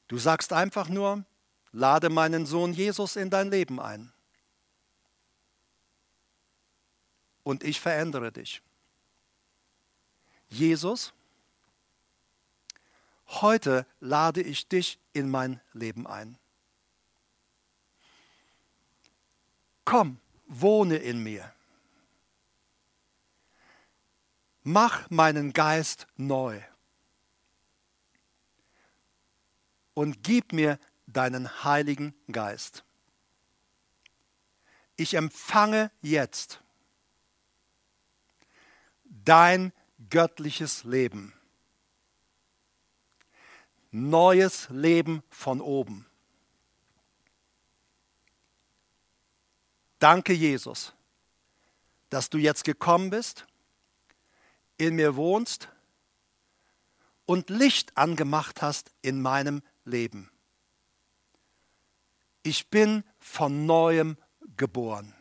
[0.08, 1.24] Du sagst einfach nur,
[1.72, 4.12] lade meinen Sohn Jesus in dein Leben ein.
[7.42, 8.62] Und ich verändere dich.
[10.48, 11.12] Jesus,
[13.26, 16.38] heute lade ich dich in mein Leben ein.
[19.84, 21.52] Komm, wohne in mir.
[24.68, 26.60] Mach meinen Geist neu.
[29.94, 32.84] Und gib mir deinen Heiligen Geist.
[34.96, 36.60] Ich empfange jetzt
[39.04, 39.72] dein
[40.10, 41.32] göttliches Leben.
[43.92, 46.06] Neues Leben von oben.
[50.00, 50.92] Danke, Jesus,
[52.10, 53.46] dass du jetzt gekommen bist,
[54.78, 55.68] in mir wohnst
[57.24, 60.30] und Licht angemacht hast in meinem Leben.
[62.42, 64.16] Ich bin von neuem
[64.56, 65.14] geboren.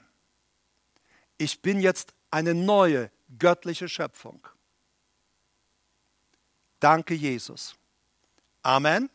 [1.38, 4.48] Ich bin jetzt eine neue göttliche Schöpfung.
[6.80, 7.76] Danke, Jesus.
[8.62, 9.10] Amen.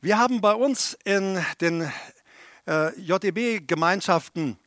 [0.00, 1.90] Wir haben bei uns in den
[2.66, 4.58] äh, JEB-Gemeinschaften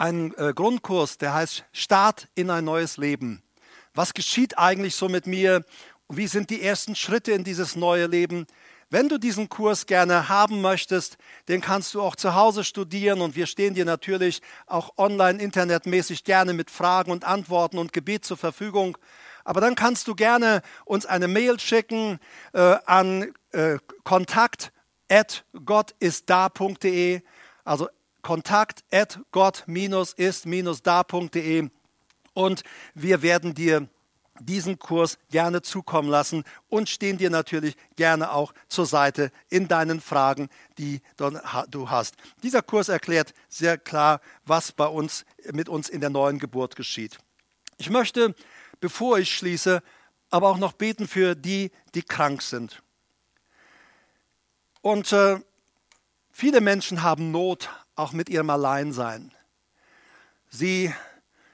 [0.00, 3.42] einen äh, Grundkurs, der heißt Start in ein neues Leben.
[3.92, 5.62] Was geschieht eigentlich so mit mir?
[6.08, 8.46] Wie sind die ersten Schritte in dieses neue Leben?
[8.88, 13.36] Wenn du diesen Kurs gerne haben möchtest, den kannst du auch zu Hause studieren und
[13.36, 18.38] wir stehen dir natürlich auch online, internetmäßig gerne mit Fragen und Antworten und Gebet zur
[18.38, 18.96] Verfügung.
[19.44, 22.18] Aber dann kannst du gerne uns eine Mail schicken
[22.54, 24.72] äh, an äh, kontakt
[25.10, 27.20] at gottisda.de,
[27.64, 27.88] also
[28.22, 29.70] kontakt at gott-ist-da.de
[32.34, 32.62] und
[32.94, 33.88] wir werden dir
[34.40, 40.00] diesen Kurs gerne zukommen lassen und stehen dir natürlich gerne auch zur Seite in deinen
[40.00, 40.48] Fragen,
[40.78, 42.14] die du hast.
[42.42, 47.18] Dieser Kurs erklärt sehr klar, was bei uns mit uns in der neuen Geburt geschieht.
[47.76, 48.34] Ich möchte,
[48.80, 49.82] bevor ich schließe,
[50.30, 52.82] aber auch noch beten für die, die krank sind.
[54.80, 55.40] Und äh,
[56.30, 57.68] viele Menschen haben Not
[58.00, 59.30] auch mit ihrem Alleinsein.
[60.48, 60.92] Sie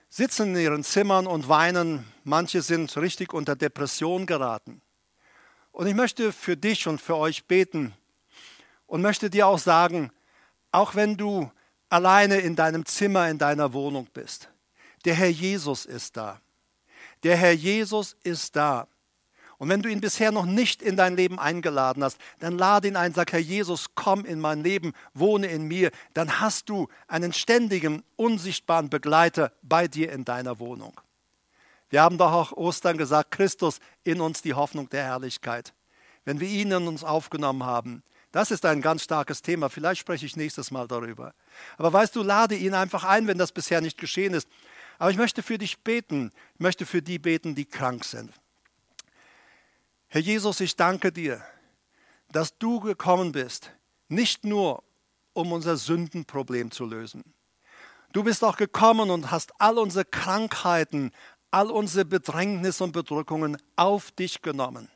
[0.08, 2.04] sitzen in ihren Zimmern und weinen.
[2.24, 4.80] Manche sind richtig unter Depression geraten.
[5.72, 7.94] Und ich möchte für dich und für euch beten
[8.86, 10.10] und möchte dir auch sagen,
[10.72, 11.50] auch wenn du
[11.90, 14.48] alleine in deinem Zimmer, in deiner Wohnung bist,
[15.04, 16.40] der Herr Jesus ist da.
[17.22, 18.88] Der Herr Jesus ist da.
[19.58, 22.96] Und wenn du ihn bisher noch nicht in dein Leben eingeladen hast, dann lade ihn
[22.96, 25.90] ein, sag Herr Jesus, komm in mein Leben, wohne in mir.
[26.14, 31.00] Dann hast du einen ständigen, unsichtbaren Begleiter bei dir in deiner Wohnung.
[31.88, 35.72] Wir haben doch auch Ostern gesagt, Christus in uns die Hoffnung der Herrlichkeit.
[36.24, 38.02] Wenn wir ihn in uns aufgenommen haben,
[38.32, 39.70] das ist ein ganz starkes Thema.
[39.70, 41.32] Vielleicht spreche ich nächstes Mal darüber.
[41.78, 44.48] Aber weißt du, lade ihn einfach ein, wenn das bisher nicht geschehen ist.
[44.98, 46.32] Aber ich möchte für dich beten.
[46.54, 48.32] Ich möchte für die beten, die krank sind.
[50.08, 51.44] Herr Jesus, ich danke dir,
[52.30, 53.72] dass du gekommen bist,
[54.08, 54.82] nicht nur
[55.32, 57.24] um unser Sündenproblem zu lösen.
[58.12, 61.10] Du bist auch gekommen und hast all unsere Krankheiten,
[61.50, 64.88] all unsere Bedrängnisse und Bedrückungen auf dich genommen.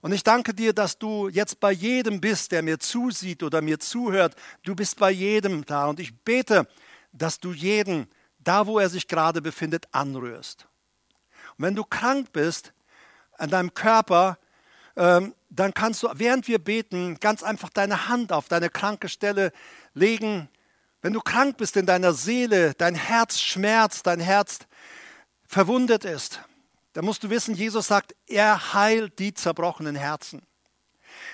[0.00, 3.78] Und ich danke dir, dass du jetzt bei jedem bist, der mir zusieht oder mir
[3.80, 4.36] zuhört.
[4.62, 5.86] Du bist bei jedem da.
[5.86, 6.68] Und ich bete,
[7.12, 8.06] dass du jeden,
[8.38, 10.68] da wo er sich gerade befindet, anrührst.
[11.56, 12.72] Und wenn du krank bist,
[13.38, 14.38] an deinem Körper,
[14.96, 19.52] ähm, dann kannst du, während wir beten, ganz einfach deine Hand auf deine kranke Stelle
[19.94, 20.48] legen.
[21.00, 24.58] Wenn du krank bist in deiner Seele, dein Herz schmerzt, dein Herz
[25.46, 26.40] verwundet ist,
[26.92, 30.42] dann musst du wissen, Jesus sagt, er heilt die zerbrochenen Herzen.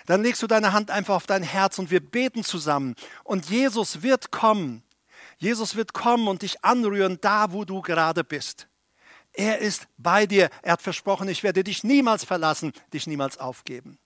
[0.06, 2.94] Dann legst du deine Hand einfach auf dein Herz und wir beten zusammen.
[3.22, 4.82] Und Jesus wird kommen.
[5.38, 8.68] Jesus wird kommen und dich anrühren, da wo du gerade bist.
[9.34, 10.48] Er ist bei dir.
[10.62, 13.98] Er hat versprochen, ich werde dich niemals verlassen, dich niemals aufgeben.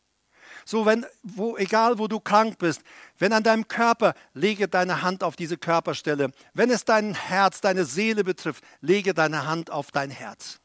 [0.64, 2.82] So, wenn, wo, egal wo du krank bist,
[3.18, 6.32] wenn an deinem Körper, lege deine Hand auf diese Körperstelle.
[6.54, 10.60] Wenn es dein Herz, deine Seele betrifft, lege deine Hand auf dein Herz.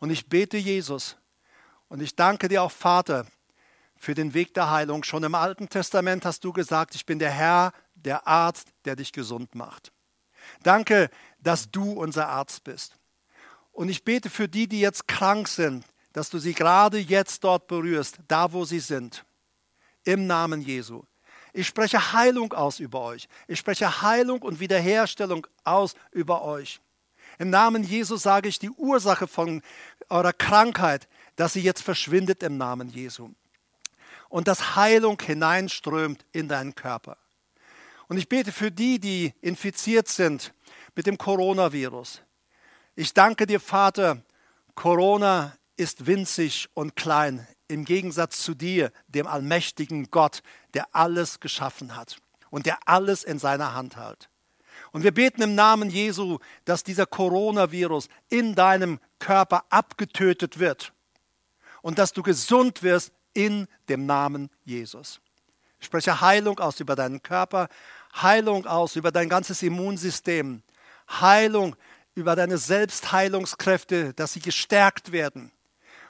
[0.00, 1.16] Und ich bete Jesus
[1.88, 3.26] und ich danke dir auch, Vater,
[3.94, 5.04] für den Weg der Heilung.
[5.04, 9.12] Schon im Alten Testament hast du gesagt, ich bin der Herr, der Arzt, der dich
[9.12, 9.92] gesund macht.
[10.62, 12.98] Danke, dass du unser Arzt bist.
[13.72, 17.66] Und ich bete für die, die jetzt krank sind, dass du sie gerade jetzt dort
[17.66, 19.24] berührst, da wo sie sind.
[20.04, 21.02] Im Namen Jesu.
[21.52, 23.28] Ich spreche Heilung aus über euch.
[23.46, 26.80] Ich spreche Heilung und Wiederherstellung aus über euch.
[27.38, 29.62] Im Namen Jesu sage ich die Ursache von
[30.08, 33.30] eurer Krankheit, dass sie jetzt verschwindet im Namen Jesu.
[34.32, 37.18] und dass Heilung hineinströmt in deinen Körper.
[38.08, 40.54] Und ich bete für die, die infiziert sind
[40.96, 42.22] mit dem Coronavirus.
[42.94, 44.20] Ich danke dir, Vater,
[44.74, 50.42] Corona ist winzig und klein im Gegensatz zu dir, dem allmächtigen Gott,
[50.74, 52.18] der alles geschaffen hat
[52.50, 54.28] und der alles in seiner Hand hält.
[54.90, 60.92] Und wir beten im Namen Jesu, dass dieser Coronavirus in deinem Körper abgetötet wird
[61.80, 65.22] und dass du gesund wirst in dem Namen Jesus.
[65.80, 67.68] Ich spreche Heilung aus über deinen Körper,
[68.20, 70.62] Heilung aus über dein ganzes Immunsystem,
[71.08, 71.74] Heilung
[72.14, 75.50] über deine Selbstheilungskräfte, dass sie gestärkt werden.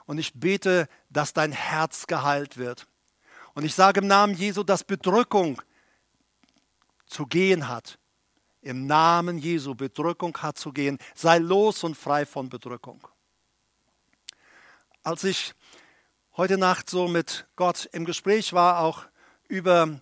[0.04, 2.86] Und ich bete, dass dein Herz geheilt wird.
[3.54, 5.62] Und ich sage im Namen Jesu, dass Bedrückung
[7.06, 7.98] zu gehen hat.
[8.62, 10.98] Im Namen Jesu, Bedrückung hat zu gehen.
[11.14, 13.06] Sei los und frei von Bedrückung.
[15.02, 15.54] Als ich
[16.36, 19.04] heute Nacht so mit Gott im Gespräch war, auch
[19.48, 20.00] über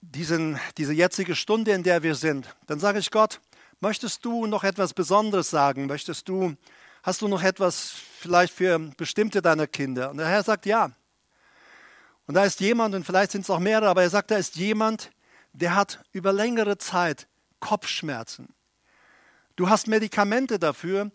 [0.00, 3.40] diesen, diese jetzige Stunde, in der wir sind, dann sage ich Gott,
[3.80, 5.86] möchtest du noch etwas Besonderes sagen?
[5.86, 6.56] Möchtest du,
[7.02, 10.10] hast du noch etwas vielleicht für bestimmte deiner Kinder?
[10.10, 10.90] Und der Herr sagt ja.
[12.26, 14.56] Und da ist jemand, und vielleicht sind es auch mehrere, aber er sagt, da ist
[14.56, 15.10] jemand,
[15.52, 17.28] der hat über längere Zeit
[17.60, 18.54] Kopfschmerzen.
[19.54, 21.10] Du hast Medikamente dafür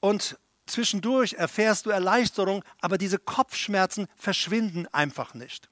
[0.00, 5.68] und zwischendurch erfährst du Erleichterung, aber diese Kopfschmerzen verschwinden einfach nicht.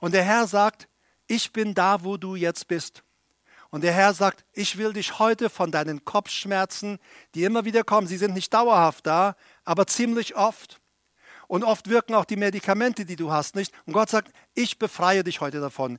[0.00, 0.88] Und der Herr sagt,
[1.26, 3.02] ich bin da, wo du jetzt bist.
[3.72, 7.00] Und der Herr sagt, ich will dich heute von deinen Kopfschmerzen,
[7.34, 10.80] die immer wieder kommen, sie sind nicht dauerhaft da, aber ziemlich oft.
[11.48, 13.74] Und oft wirken auch die Medikamente, die du hast, nicht.
[13.84, 15.98] Und Gott sagt, ich befreie dich heute davon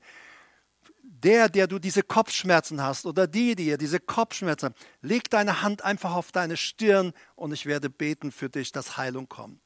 [1.23, 5.83] der, der du diese Kopfschmerzen hast oder die, die diese Kopfschmerzen haben, leg deine Hand
[5.83, 9.61] einfach auf deine Stirn und ich werde beten für dich, dass Heilung kommt.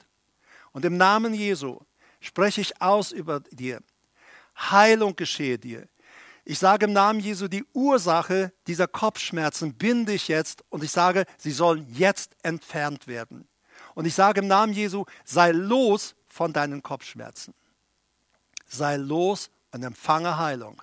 [0.72, 1.80] Und im Namen Jesu
[2.20, 3.82] spreche ich aus über dir.
[4.56, 5.88] Heilung geschehe dir.
[6.50, 11.26] Ich sage im Namen Jesu, die Ursache dieser Kopfschmerzen binde ich jetzt und ich sage,
[11.38, 13.50] sie sollen jetzt entfernt werden.
[13.96, 17.54] Und ich sage im Namen Jesu, sei los von deinen Kopfschmerzen.
[18.66, 20.82] Sei los und empfange Heilung.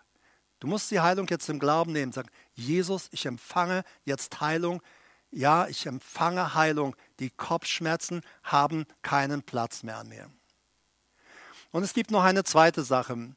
[0.61, 2.13] Du musst die Heilung jetzt im Glauben nehmen.
[2.13, 4.83] Sag, Jesus, ich empfange jetzt Heilung.
[5.31, 6.95] Ja, ich empfange Heilung.
[7.21, 10.31] Die Kopfschmerzen haben keinen Platz mehr an mir.
[11.71, 13.35] Und es gibt noch eine zweite Sache.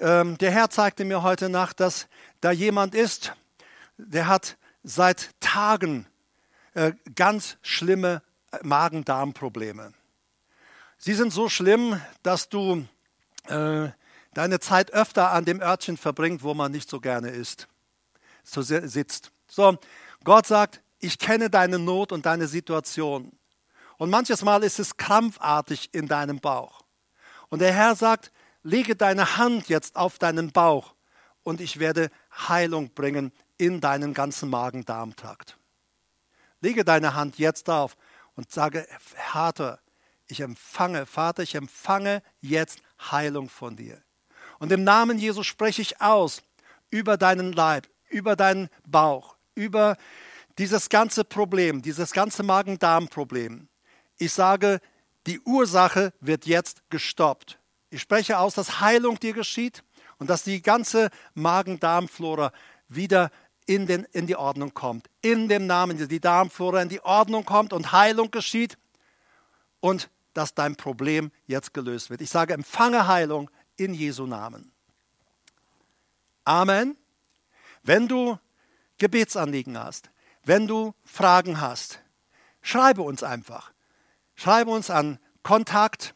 [0.00, 2.08] Ähm, der Herr zeigte mir heute Nacht, dass
[2.40, 3.34] da jemand ist,
[3.96, 6.06] der hat seit Tagen
[6.74, 8.22] äh, ganz schlimme
[8.62, 9.92] Magen-Darm-Probleme.
[10.98, 12.86] Sie sind so schlimm, dass du
[13.48, 13.88] äh,
[14.34, 17.68] deine Zeit öfter an dem Örtchen verbringt, wo man nicht so gerne ist,
[18.42, 19.32] so sitzt.
[19.48, 19.78] So,
[20.24, 23.32] Gott sagt, ich kenne deine Not und deine Situation.
[23.98, 26.82] Und manches Mal ist es krampfartig in deinem Bauch.
[27.50, 28.32] Und der Herr sagt,
[28.62, 30.94] lege deine Hand jetzt auf deinen Bauch
[31.42, 32.10] und ich werde
[32.48, 35.58] Heilung bringen in deinen ganzen Magen-Darm-Trakt.
[36.60, 37.96] Lege deine Hand jetzt auf
[38.34, 39.80] und sage, Vater,
[40.28, 44.00] ich empfange, Vater, ich empfange jetzt Heilung von dir.
[44.58, 46.42] Und im Namen Jesus spreche ich aus
[46.90, 49.96] über deinen Leib, über deinen Bauch, über
[50.58, 53.68] dieses ganze Problem, dieses ganze Magen-Darm-Problem.
[54.18, 54.80] Ich sage,
[55.26, 57.58] die Ursache wird jetzt gestoppt.
[57.92, 59.84] Ich spreche aus, dass Heilung dir geschieht
[60.16, 62.50] und dass die ganze Magen-Darm-Flora
[62.88, 63.30] wieder
[63.66, 65.10] in, den, in die Ordnung kommt.
[65.20, 68.78] In dem Namen, die Darmflora in die Ordnung kommt und Heilung geschieht
[69.80, 72.22] und dass dein Problem jetzt gelöst wird.
[72.22, 74.72] Ich sage, empfange Heilung in Jesu Namen.
[76.44, 76.96] Amen.
[77.82, 78.38] Wenn du
[78.96, 80.10] Gebetsanliegen hast,
[80.44, 82.00] wenn du Fragen hast,
[82.62, 83.70] schreibe uns einfach.
[84.34, 86.14] Schreibe uns an kontakt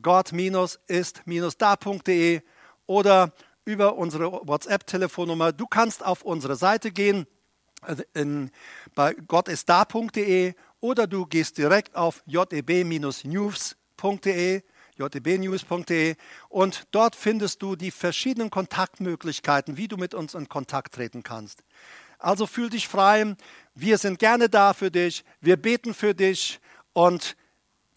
[0.00, 2.40] gott-ist-da.de
[2.86, 3.32] oder
[3.64, 5.52] über unsere WhatsApp-Telefonnummer.
[5.52, 7.26] Du kannst auf unsere Seite gehen
[7.86, 8.50] äh, in,
[8.94, 13.74] bei gottistda.de oder du gehst direkt auf jeb-news.de
[14.96, 16.16] jbnews.de
[16.48, 21.62] und dort findest du die verschiedenen Kontaktmöglichkeiten, wie du mit uns in Kontakt treten kannst.
[22.18, 23.34] Also fühl dich frei,
[23.74, 26.60] wir sind gerne da für dich, wir beten für dich
[26.92, 27.36] und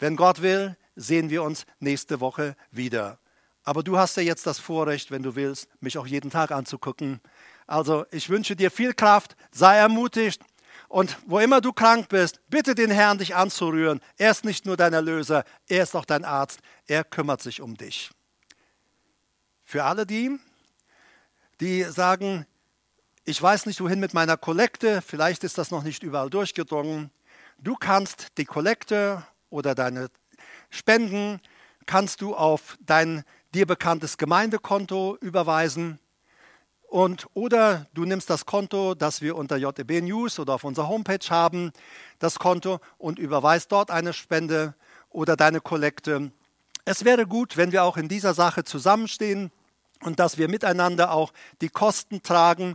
[0.00, 3.18] wenn Gott will, sehen wir uns nächste Woche wieder.
[3.62, 7.20] Aber du hast ja jetzt das Vorrecht, wenn du willst, mich auch jeden Tag anzugucken.
[7.66, 10.42] Also ich wünsche dir viel Kraft, sei ermutigt
[10.88, 14.00] und wo immer du krank bist, bitte den Herrn, dich anzurühren.
[14.16, 16.60] Er ist nicht nur dein Erlöser, er ist auch dein Arzt.
[16.86, 18.10] Er kümmert sich um dich.
[19.62, 20.38] Für alle die,
[21.60, 22.46] die sagen,
[23.24, 27.10] ich weiß nicht, wohin mit meiner Kollekte, vielleicht ist das noch nicht überall durchgedrungen.
[27.58, 30.08] Du kannst die Kollekte oder deine
[30.70, 31.40] Spenden
[31.86, 35.98] kannst du auf dein dir bekanntes Gemeindekonto überweisen.
[36.88, 41.28] Und, oder du nimmst das Konto, das wir unter JB News oder auf unserer Homepage
[41.28, 41.72] haben,
[42.18, 44.74] das Konto und überweist dort eine Spende
[45.10, 46.32] oder deine Kollekte.
[46.84, 49.50] Es wäre gut, wenn wir auch in dieser Sache zusammenstehen
[50.02, 52.74] und dass wir miteinander auch die Kosten tragen.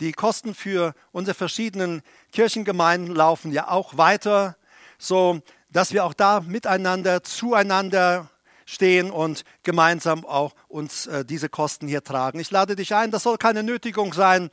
[0.00, 2.00] Die Kosten für unsere verschiedenen
[2.32, 4.56] Kirchengemeinden laufen ja auch weiter,
[4.98, 8.30] so dass wir auch da miteinander zueinander
[8.66, 12.38] stehen und gemeinsam auch uns äh, diese Kosten hier tragen.
[12.38, 14.50] Ich lade dich ein, das soll keine Nötigung sein,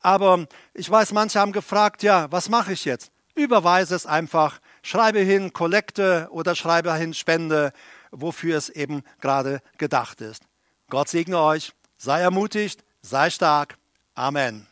[0.00, 3.12] aber ich weiß, manche haben gefragt, ja, was mache ich jetzt?
[3.34, 7.72] Überweise es einfach, schreibe hin Kollekte oder schreibe hin Spende,
[8.10, 10.42] wofür es eben gerade gedacht ist.
[10.88, 13.76] Gott segne euch, sei ermutigt, sei stark.
[14.14, 14.69] Amen.